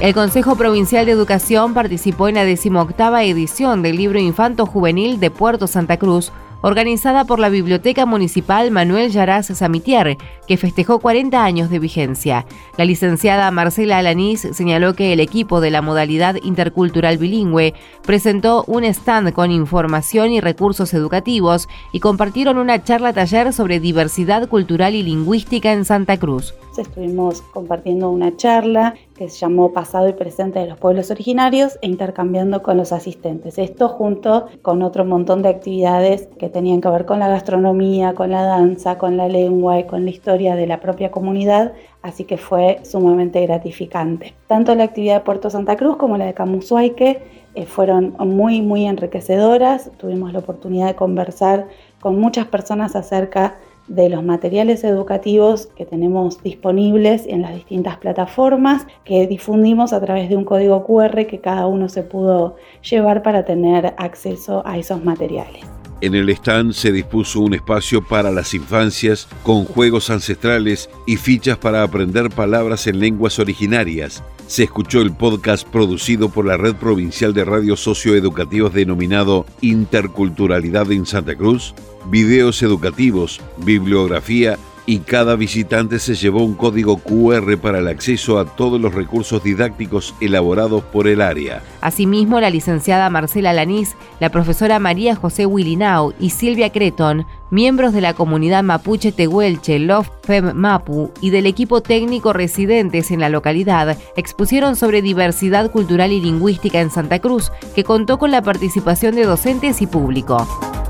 El 0.02 0.16
Consejo 0.16 0.56
Provincial 0.56 1.06
de 1.06 1.12
Educación 1.12 1.76
participó 1.76 2.28
en 2.28 2.34
la 2.34 2.44
decimoctava 2.44 3.24
edición 3.24 3.84
del 3.84 3.98
libro 3.98 4.18
Infanto 4.18 4.66
Juvenil 4.66 5.20
de 5.20 5.30
Puerto 5.30 5.68
Santa 5.68 5.98
Cruz, 5.98 6.32
organizada 6.64 7.26
por 7.26 7.38
la 7.38 7.50
Biblioteca 7.50 8.08
Municipal 8.08 8.72
Manuel 8.72 9.12
Yaraz 9.12 9.48
Samitier, 9.56 10.18
que 10.48 10.58
festejó 10.58 10.98
40 10.98 11.44
años 11.44 11.70
de 11.70 11.78
vigencia. 11.78 12.48
La 12.78 12.86
licenciada 12.86 13.52
Marcela 13.52 14.00
Alanís 14.00 14.48
señaló 14.54 14.96
que 14.96 15.14
el 15.14 15.20
equipo 15.20 15.62
de 15.62 15.70
la 15.70 15.84
modalidad 15.84 16.36
intercultural 16.42 17.20
bilingüe 17.20 17.76
presentó 18.02 18.64
un 18.66 18.84
stand 18.86 19.34
con 19.34 19.52
información 19.52 20.32
y 20.32 20.42
recursos 20.42 20.96
educativos 20.96 21.70
y 21.92 22.00
compartieron 22.00 22.58
una 22.58 22.84
charla 22.84 23.14
taller 23.14 23.54
sobre 23.54 23.80
diversidad 23.80 24.50
cultural 24.50 24.96
y 24.96 25.04
lingüística 25.04 25.72
en 25.72 25.86
Santa 25.86 26.18
Cruz. 26.18 26.56
Estuvimos 26.78 27.42
compartiendo 27.54 28.10
una 28.10 28.36
charla 28.38 28.96
que 29.22 29.30
se 29.30 29.38
llamó 29.38 29.72
Pasado 29.72 30.10
y 30.10 30.14
Presente 30.14 30.58
de 30.58 30.66
los 30.66 30.80
Pueblos 30.80 31.12
Originarios 31.12 31.78
e 31.84 31.88
intercambiando 31.88 32.64
con 32.64 32.76
los 32.76 32.92
asistentes. 32.92 33.60
Esto 33.60 33.88
junto 33.88 34.48
con 34.64 34.82
otro 34.82 35.06
montón 35.06 35.44
de 35.44 35.50
actividades 35.50 36.28
que 36.40 36.50
tenían 36.50 36.82
que 36.82 36.90
ver 36.90 37.06
con 37.06 37.20
la 37.20 37.28
gastronomía, 37.28 38.16
con 38.16 38.32
la 38.32 38.42
danza, 38.42 38.98
con 38.98 39.18
la 39.18 39.28
lengua 39.28 39.78
y 39.78 39.84
con 39.84 40.06
la 40.06 40.10
historia 40.10 40.56
de 40.56 40.66
la 40.66 40.80
propia 40.80 41.12
comunidad, 41.12 41.74
así 42.02 42.24
que 42.24 42.38
fue 42.38 42.80
sumamente 42.82 43.46
gratificante. 43.46 44.34
Tanto 44.48 44.74
la 44.74 44.86
actividad 44.86 45.18
de 45.18 45.22
Puerto 45.24 45.52
Santa 45.52 45.76
Cruz 45.76 45.98
como 45.98 46.18
la 46.18 46.26
de 46.26 46.34
Camusuaique 46.34 47.22
eh, 47.54 47.68
fueron 47.68 48.16
muy, 48.18 48.64
muy 48.64 48.88
enriquecedoras. 48.88 49.92
Tuvimos 50.00 50.34
la 50.34 50.40
oportunidad 50.40 50.88
de 50.88 50.96
conversar 50.96 51.68
con 52.00 52.20
muchas 52.20 52.48
personas 52.48 52.96
acerca 52.96 53.50
de 53.50 53.71
los 54.10 54.24
materiales 54.24 54.84
educativos 54.84 55.68
que 55.76 55.86
tenemos 55.86 56.42
disponibles 56.42 57.26
en 57.28 57.42
las 57.42 57.54
distintas 57.56 57.98
plataformas 57.98 58.88
que 59.04 59.28
difundimos 59.28 59.94
a 59.94 60.02
través 60.02 60.30
de 60.30 60.38
un 60.38 60.46
código 60.46 60.86
QR 60.86 61.26
que 61.28 61.42
cada 61.42 61.68
uno 61.68 61.90
se 61.90 62.04
pudo 62.04 62.56
llevar 62.90 63.22
para 63.22 63.44
tener 63.44 63.94
acceso 63.98 64.64
a 64.66 64.78
esos 64.78 65.04
materiales. 65.04 65.66
En 66.00 66.16
el 66.16 66.30
stand 66.30 66.74
se 66.74 66.92
dispuso 66.92 67.42
un 67.42 67.54
espacio 67.54 68.02
para 68.02 68.32
las 68.32 68.54
infancias 68.56 69.28
con 69.44 69.66
juegos 69.66 70.10
ancestrales 70.10 70.90
y 71.06 71.18
fichas 71.18 71.58
para 71.58 71.84
aprender 71.84 72.30
palabras 72.30 72.88
en 72.88 73.00
lenguas 73.00 73.38
originarias. 73.38 74.24
Se 74.52 74.64
escuchó 74.64 75.00
el 75.00 75.16
podcast 75.16 75.66
producido 75.66 76.28
por 76.28 76.46
la 76.46 76.58
Red 76.58 76.76
Provincial 76.76 77.34
de 77.34 77.46
Radios 77.46 77.80
Socioeducativos 77.80 78.74
denominado 78.74 79.46
Interculturalidad 79.62 80.92
en 80.92 81.06
Santa 81.06 81.38
Cruz, 81.38 81.74
videos 82.10 82.62
educativos, 82.62 83.40
bibliografía 83.64 84.58
y 84.86 85.00
cada 85.00 85.36
visitante 85.36 86.00
se 86.00 86.16
llevó 86.16 86.44
un 86.44 86.56
código 86.56 86.98
QR 86.98 87.58
para 87.58 87.80
el 87.80 87.88
acceso 87.88 88.40
a 88.40 88.46
todos 88.46 88.80
los 88.80 88.94
recursos 88.94 89.44
didácticos 89.44 90.16
elaborados 90.20 90.84
por 90.84 91.08
el 91.08 91.22
área. 91.22 91.62
Asimismo, 91.82 92.40
la 92.40 92.50
licenciada 92.50 93.10
Marcela 93.10 93.54
Lanís, 93.54 93.96
la 94.20 94.30
profesora 94.30 94.80
María 94.80 95.16
José 95.16 95.46
Willinau 95.46 96.14
y 96.20 96.32
Silvia 96.32 96.72
Creton, 96.72 97.26
miembros 97.50 97.94
de 97.94 98.02
la 98.02 98.14
comunidad 98.14 98.64
mapuche 98.64 99.12
Tehuelche 99.12 99.80
Love 99.80 100.10
Fem 100.24 100.54
Mapu 100.56 101.12
y 101.22 101.30
del 101.30 101.46
equipo 101.46 101.82
técnico 101.82 102.34
residentes 102.34 103.12
en 103.12 103.20
la 103.20 103.30
localidad, 103.30 103.98
expusieron 104.16 104.76
sobre 104.76 105.02
diversidad 105.02 105.72
cultural 105.72 106.12
y 106.12 106.22
lingüística 106.22 106.80
en 106.80 106.92
Santa 106.92 107.20
Cruz, 107.20 107.52
que 107.76 107.84
contó 107.84 108.18
con 108.18 108.32
la 108.32 108.42
participación 108.42 109.16
de 109.16 109.26
docentes 109.26 109.82
y 109.82 109.88
público. 109.88 110.81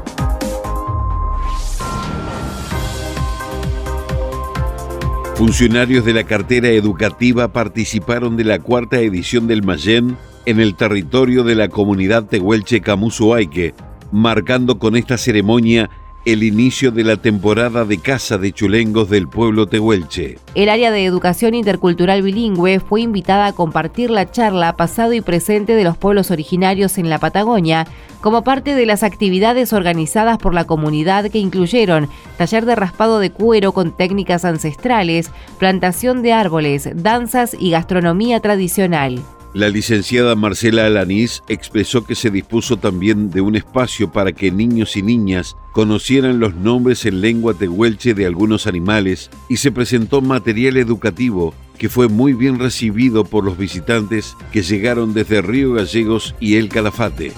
Funcionarios 5.41 6.05
de 6.05 6.13
la 6.13 6.23
cartera 6.23 6.69
educativa 6.69 7.51
participaron 7.51 8.37
de 8.37 8.43
la 8.43 8.59
cuarta 8.59 8.99
edición 8.99 9.47
del 9.47 9.63
Mayen 9.63 10.15
en 10.45 10.59
el 10.59 10.75
territorio 10.75 11.43
de 11.43 11.55
la 11.55 11.67
comunidad 11.67 12.25
tehuelche 12.25 12.79
Camusuaique, 12.79 13.73
marcando 14.11 14.77
con 14.77 14.95
esta 14.95 15.17
ceremonia 15.17 15.89
el 16.25 16.43
inicio 16.43 16.91
de 16.91 17.03
la 17.03 17.17
temporada 17.17 17.83
de 17.83 17.97
caza 17.97 18.37
de 18.37 18.51
chulengos 18.51 19.09
del 19.09 19.27
pueblo 19.27 19.67
tehuelche. 19.67 20.37
El 20.53 20.69
área 20.69 20.91
de 20.91 21.05
educación 21.05 21.55
intercultural 21.55 22.21
bilingüe 22.21 22.79
fue 22.79 23.01
invitada 23.01 23.47
a 23.47 23.53
compartir 23.53 24.11
la 24.11 24.29
charla 24.29 24.75
pasado 24.75 25.13
y 25.13 25.21
presente 25.21 25.73
de 25.73 25.83
los 25.83 25.97
pueblos 25.97 26.29
originarios 26.29 26.97
en 26.97 27.09
la 27.09 27.17
Patagonia 27.17 27.87
como 28.21 28.43
parte 28.43 28.75
de 28.75 28.85
las 28.85 29.01
actividades 29.01 29.73
organizadas 29.73 30.37
por 30.37 30.53
la 30.53 30.65
comunidad 30.65 31.31
que 31.31 31.39
incluyeron 31.39 32.07
taller 32.37 32.65
de 32.65 32.75
raspado 32.75 33.19
de 33.19 33.31
cuero 33.31 33.71
con 33.71 33.91
técnicas 33.91 34.45
ancestrales, 34.45 35.31
plantación 35.57 36.21
de 36.21 36.33
árboles, 36.33 36.89
danzas 36.93 37.55
y 37.59 37.71
gastronomía 37.71 38.39
tradicional. 38.39 39.21
La 39.53 39.67
licenciada 39.67 40.35
Marcela 40.35 40.85
Alanís 40.85 41.43
expresó 41.49 42.05
que 42.05 42.15
se 42.15 42.29
dispuso 42.29 42.77
también 42.77 43.29
de 43.31 43.41
un 43.41 43.57
espacio 43.57 44.09
para 44.09 44.31
que 44.31 44.49
niños 44.49 44.95
y 44.95 45.01
niñas 45.01 45.57
conocieran 45.73 46.39
los 46.39 46.55
nombres 46.55 47.05
en 47.05 47.19
lengua 47.19 47.53
tehuelche 47.53 48.13
de 48.13 48.25
algunos 48.25 48.65
animales 48.65 49.29
y 49.49 49.57
se 49.57 49.71
presentó 49.71 50.21
material 50.21 50.77
educativo 50.77 51.53
que 51.77 51.89
fue 51.89 52.07
muy 52.07 52.33
bien 52.33 52.59
recibido 52.59 53.25
por 53.25 53.43
los 53.43 53.57
visitantes 53.57 54.37
que 54.53 54.61
llegaron 54.61 55.13
desde 55.13 55.41
Río 55.41 55.73
Gallegos 55.73 56.33
y 56.39 56.55
El 56.55 56.69
Calafate. 56.69 57.33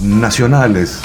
Nacionales. 0.00 1.00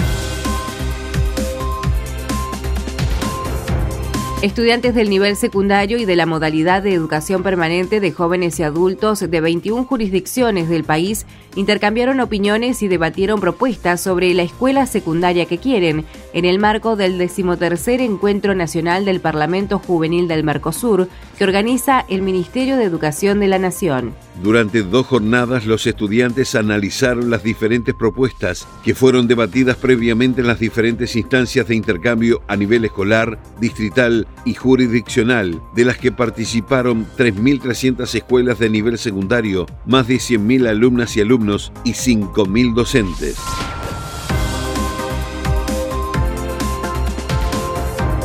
Estudiantes 4.42 4.96
del 4.96 5.10
nivel 5.10 5.36
secundario 5.36 5.98
y 5.98 6.06
de 6.06 6.16
la 6.16 6.26
modalidad 6.26 6.82
de 6.82 6.94
educación 6.94 7.44
permanente 7.44 8.00
de 8.00 8.14
jóvenes 8.14 8.58
y 8.58 8.64
adultos 8.64 9.20
de 9.20 9.42
21 9.42 9.84
jurisdicciones 9.84 10.70
del 10.70 10.86
país 10.86 11.26
intercambiaron 11.58 12.22
opiniones 12.22 12.82
y 12.82 12.88
debatieron 12.88 13.42
propuestas 13.42 14.00
sobre 14.00 14.34
la 14.34 14.44
escuela 14.44 14.86
secundaria 14.86 15.46
que 15.46 15.58
quieren 15.58 16.06
en 16.32 16.46
el 16.46 16.58
marco 16.58 16.96
del 16.96 17.18
decimotercer 17.18 18.00
Encuentro 18.00 18.56
Nacional 18.56 19.04
del 19.04 19.20
Parlamento 19.20 19.78
Juvenil 19.78 20.30
del 20.30 20.46
Mercosur 20.46 21.10
que 21.38 21.44
organiza 21.44 22.06
el 22.08 22.22
Ministerio 22.22 22.78
de 22.78 22.86
Educación 22.86 23.42
de 23.42 23.48
la 23.50 23.60
Nación. 23.60 24.14
Durante 24.42 24.84
dos 24.84 25.06
jornadas 25.08 25.66
los 25.66 25.86
estudiantes 25.86 26.56
analizaron 26.56 27.30
las 27.30 27.44
diferentes 27.44 27.94
propuestas 27.94 28.66
que 28.86 28.96
fueron 28.96 29.28
debatidas 29.28 29.76
previamente 29.76 30.40
en 30.40 30.48
las 30.48 30.60
diferentes 30.60 31.18
instancias 31.18 31.68
de 31.68 31.76
intercambio 31.76 32.42
a 32.48 32.56
nivel 32.56 32.86
escolar, 32.86 33.38
distrital 33.60 34.28
y 34.46 34.54
jurisdiccional, 34.54 35.62
de 35.76 35.86
las 35.86 35.98
que 35.98 36.12
participaron 36.12 37.06
3.300 37.18 38.14
escuelas 38.16 38.60
de 38.60 38.70
nivel 38.70 38.98
secundario, 38.98 39.66
más 39.86 40.08
de 40.08 40.16
100.000 40.16 40.68
alumnas 40.68 41.16
y 41.18 41.22
alumnos 41.22 41.72
y 41.84 41.92
5.000 41.92 42.74
docentes. 42.74 43.38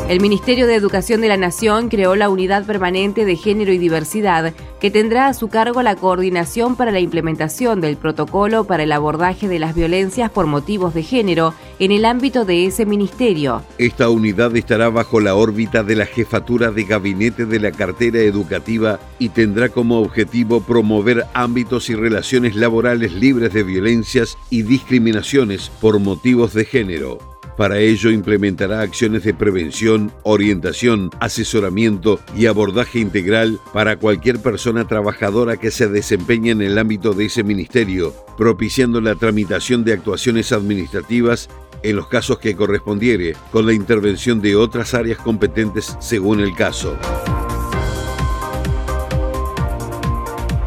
El 0.06 0.20
Ministerio 0.20 0.66
de 0.66 0.74
Educación 0.74 1.22
de 1.22 1.28
la 1.28 1.38
Nación 1.38 1.88
creó 1.88 2.14
la 2.14 2.28
Unidad 2.28 2.66
Permanente 2.66 3.24
de 3.24 3.36
Género 3.36 3.72
y 3.72 3.78
Diversidad, 3.78 4.52
que 4.78 4.90
tendrá 4.90 5.28
a 5.28 5.34
su 5.34 5.48
cargo 5.48 5.82
la 5.82 5.96
coordinación 5.96 6.76
para 6.76 6.92
la 6.92 7.00
implementación 7.00 7.80
del 7.80 7.96
protocolo 7.96 8.64
para 8.64 8.82
el 8.82 8.92
abordaje 8.92 9.48
de 9.48 9.58
las 9.58 9.74
violencias 9.74 10.30
por 10.30 10.46
motivos 10.46 10.92
de 10.92 11.02
género 11.02 11.54
en 11.78 11.90
el 11.90 12.04
ámbito 12.04 12.44
de 12.44 12.66
ese 12.66 12.84
ministerio. 12.84 13.62
Esta 13.78 14.10
unidad 14.10 14.54
estará 14.54 14.90
bajo 14.90 15.20
la 15.20 15.36
órbita 15.36 15.82
de 15.82 15.96
la 15.96 16.04
jefatura 16.04 16.70
de 16.70 16.84
gabinete 16.84 17.46
de 17.46 17.60
la 17.60 17.72
cartera 17.72 18.18
educativa 18.18 19.00
y 19.18 19.30
tendrá 19.30 19.70
como 19.70 20.00
objetivo 20.00 20.60
promover 20.60 21.24
ámbitos 21.32 21.88
y 21.88 21.94
relaciones 21.94 22.56
laborales 22.56 23.14
libres 23.14 23.54
de 23.54 23.62
violencias 23.62 24.36
y 24.50 24.64
discriminaciones 24.64 25.70
por 25.80 25.98
motivos 25.98 26.52
de 26.52 26.66
género. 26.66 27.33
Para 27.56 27.78
ello 27.78 28.10
implementará 28.10 28.80
acciones 28.80 29.22
de 29.22 29.32
prevención, 29.32 30.12
orientación, 30.24 31.10
asesoramiento 31.20 32.18
y 32.36 32.46
abordaje 32.46 32.98
integral 32.98 33.60
para 33.72 33.96
cualquier 33.96 34.40
persona 34.40 34.86
trabajadora 34.86 35.56
que 35.56 35.70
se 35.70 35.88
desempeñe 35.88 36.50
en 36.50 36.62
el 36.62 36.78
ámbito 36.78 37.12
de 37.12 37.26
ese 37.26 37.44
ministerio, 37.44 38.12
propiciando 38.36 39.00
la 39.00 39.14
tramitación 39.14 39.84
de 39.84 39.92
actuaciones 39.92 40.50
administrativas 40.50 41.48
en 41.84 41.96
los 41.96 42.08
casos 42.08 42.38
que 42.38 42.56
correspondiere, 42.56 43.36
con 43.52 43.66
la 43.66 43.72
intervención 43.72 44.40
de 44.40 44.56
otras 44.56 44.94
áreas 44.94 45.18
competentes 45.18 45.96
según 46.00 46.40
el 46.40 46.54
caso. 46.54 46.98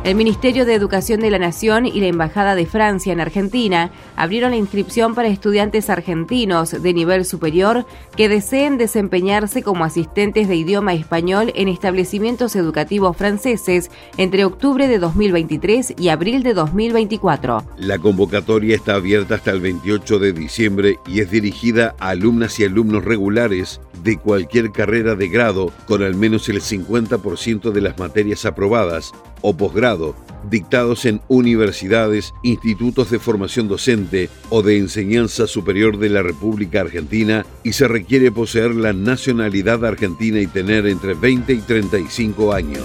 El 0.08 0.16
Ministerio 0.16 0.66
de 0.66 0.74
Educación 0.74 1.20
de 1.20 1.30
la 1.30 1.38
Nación 1.38 1.86
y 1.86 2.00
la 2.00 2.08
Embajada 2.08 2.56
de 2.56 2.66
Francia 2.66 3.12
en 3.12 3.20
Argentina 3.20 3.92
abrieron 4.16 4.52
la 4.52 4.56
inscripción 4.56 5.14
para 5.14 5.28
estudiantes 5.28 5.90
argentinos 5.90 6.82
de 6.82 6.94
nivel 6.94 7.26
superior 7.26 7.86
que 8.16 8.30
deseen 8.30 8.78
desempeñarse 8.78 9.64
como 9.64 9.84
asistentes 9.84 10.48
de 10.48 10.56
idioma 10.56 10.94
español 10.94 11.52
en 11.56 11.68
establecimientos 11.68 12.56
educativos 12.56 13.18
franceses 13.18 13.92
entre 14.16 14.46
octubre 14.46 14.88
de 14.88 14.98
2023 14.98 15.96
y 16.00 16.08
abril 16.08 16.42
de 16.42 16.54
2024. 16.54 17.66
La 17.76 18.00
convocatoria 18.00 18.78
está 18.78 18.96
abierta 18.96 19.36
hasta 19.36 19.52
el 19.52 19.60
28 19.60 20.20
de 20.20 20.32
diciembre 20.32 21.00
y 21.06 21.20
es 21.20 21.30
dirigida 21.30 21.96
a 22.00 22.12
alumnas 22.12 22.58
y 22.62 22.64
alumnos 22.64 23.04
regulares 23.04 23.82
de 24.04 24.16
cualquier 24.16 24.72
carrera 24.72 25.16
de 25.16 25.28
grado 25.28 25.74
con 25.86 26.02
al 26.02 26.16
menos 26.16 26.48
el 26.48 26.62
50% 26.62 27.72
de 27.72 27.82
las 27.82 28.00
materias 28.00 28.46
aprobadas 28.46 29.12
o 29.42 29.56
posgrado 29.56 30.16
dictados 30.50 31.06
en 31.06 31.22
universidades, 31.28 32.34
institutos 32.44 33.10
de 33.10 33.20
formación 33.20 33.68
docente 33.68 34.30
o 34.50 34.62
de 34.62 34.78
enseñanza 34.78 35.48
superior 35.48 35.98
de 35.98 36.10
la 36.10 36.22
República 36.22 36.82
Argentina 36.82 37.46
y 37.64 37.74
se 37.74 37.88
requiere 37.88 38.32
poseer 38.32 38.76
la 38.76 38.94
nacionalidad 38.94 39.86
argentina 39.86 40.40
y 40.40 40.48
tener 40.48 40.88
entre 40.88 41.14
20 41.14 41.54
y 41.54 41.60
35 41.60 42.54
años. 42.54 42.84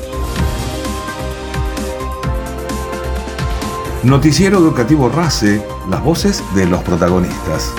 Noticiero 4.04 4.58
Educativo 4.58 5.08
RACE, 5.08 5.62
las 5.88 6.02
voces 6.02 6.42
de 6.56 6.66
los 6.66 6.82
protagonistas. 6.82 7.72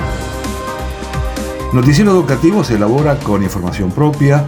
Noticiero 1.73 2.12
Educativo 2.12 2.63
se 2.63 2.75
elabora 2.75 3.17
con 3.17 3.43
información 3.43 3.91
propia, 3.91 4.47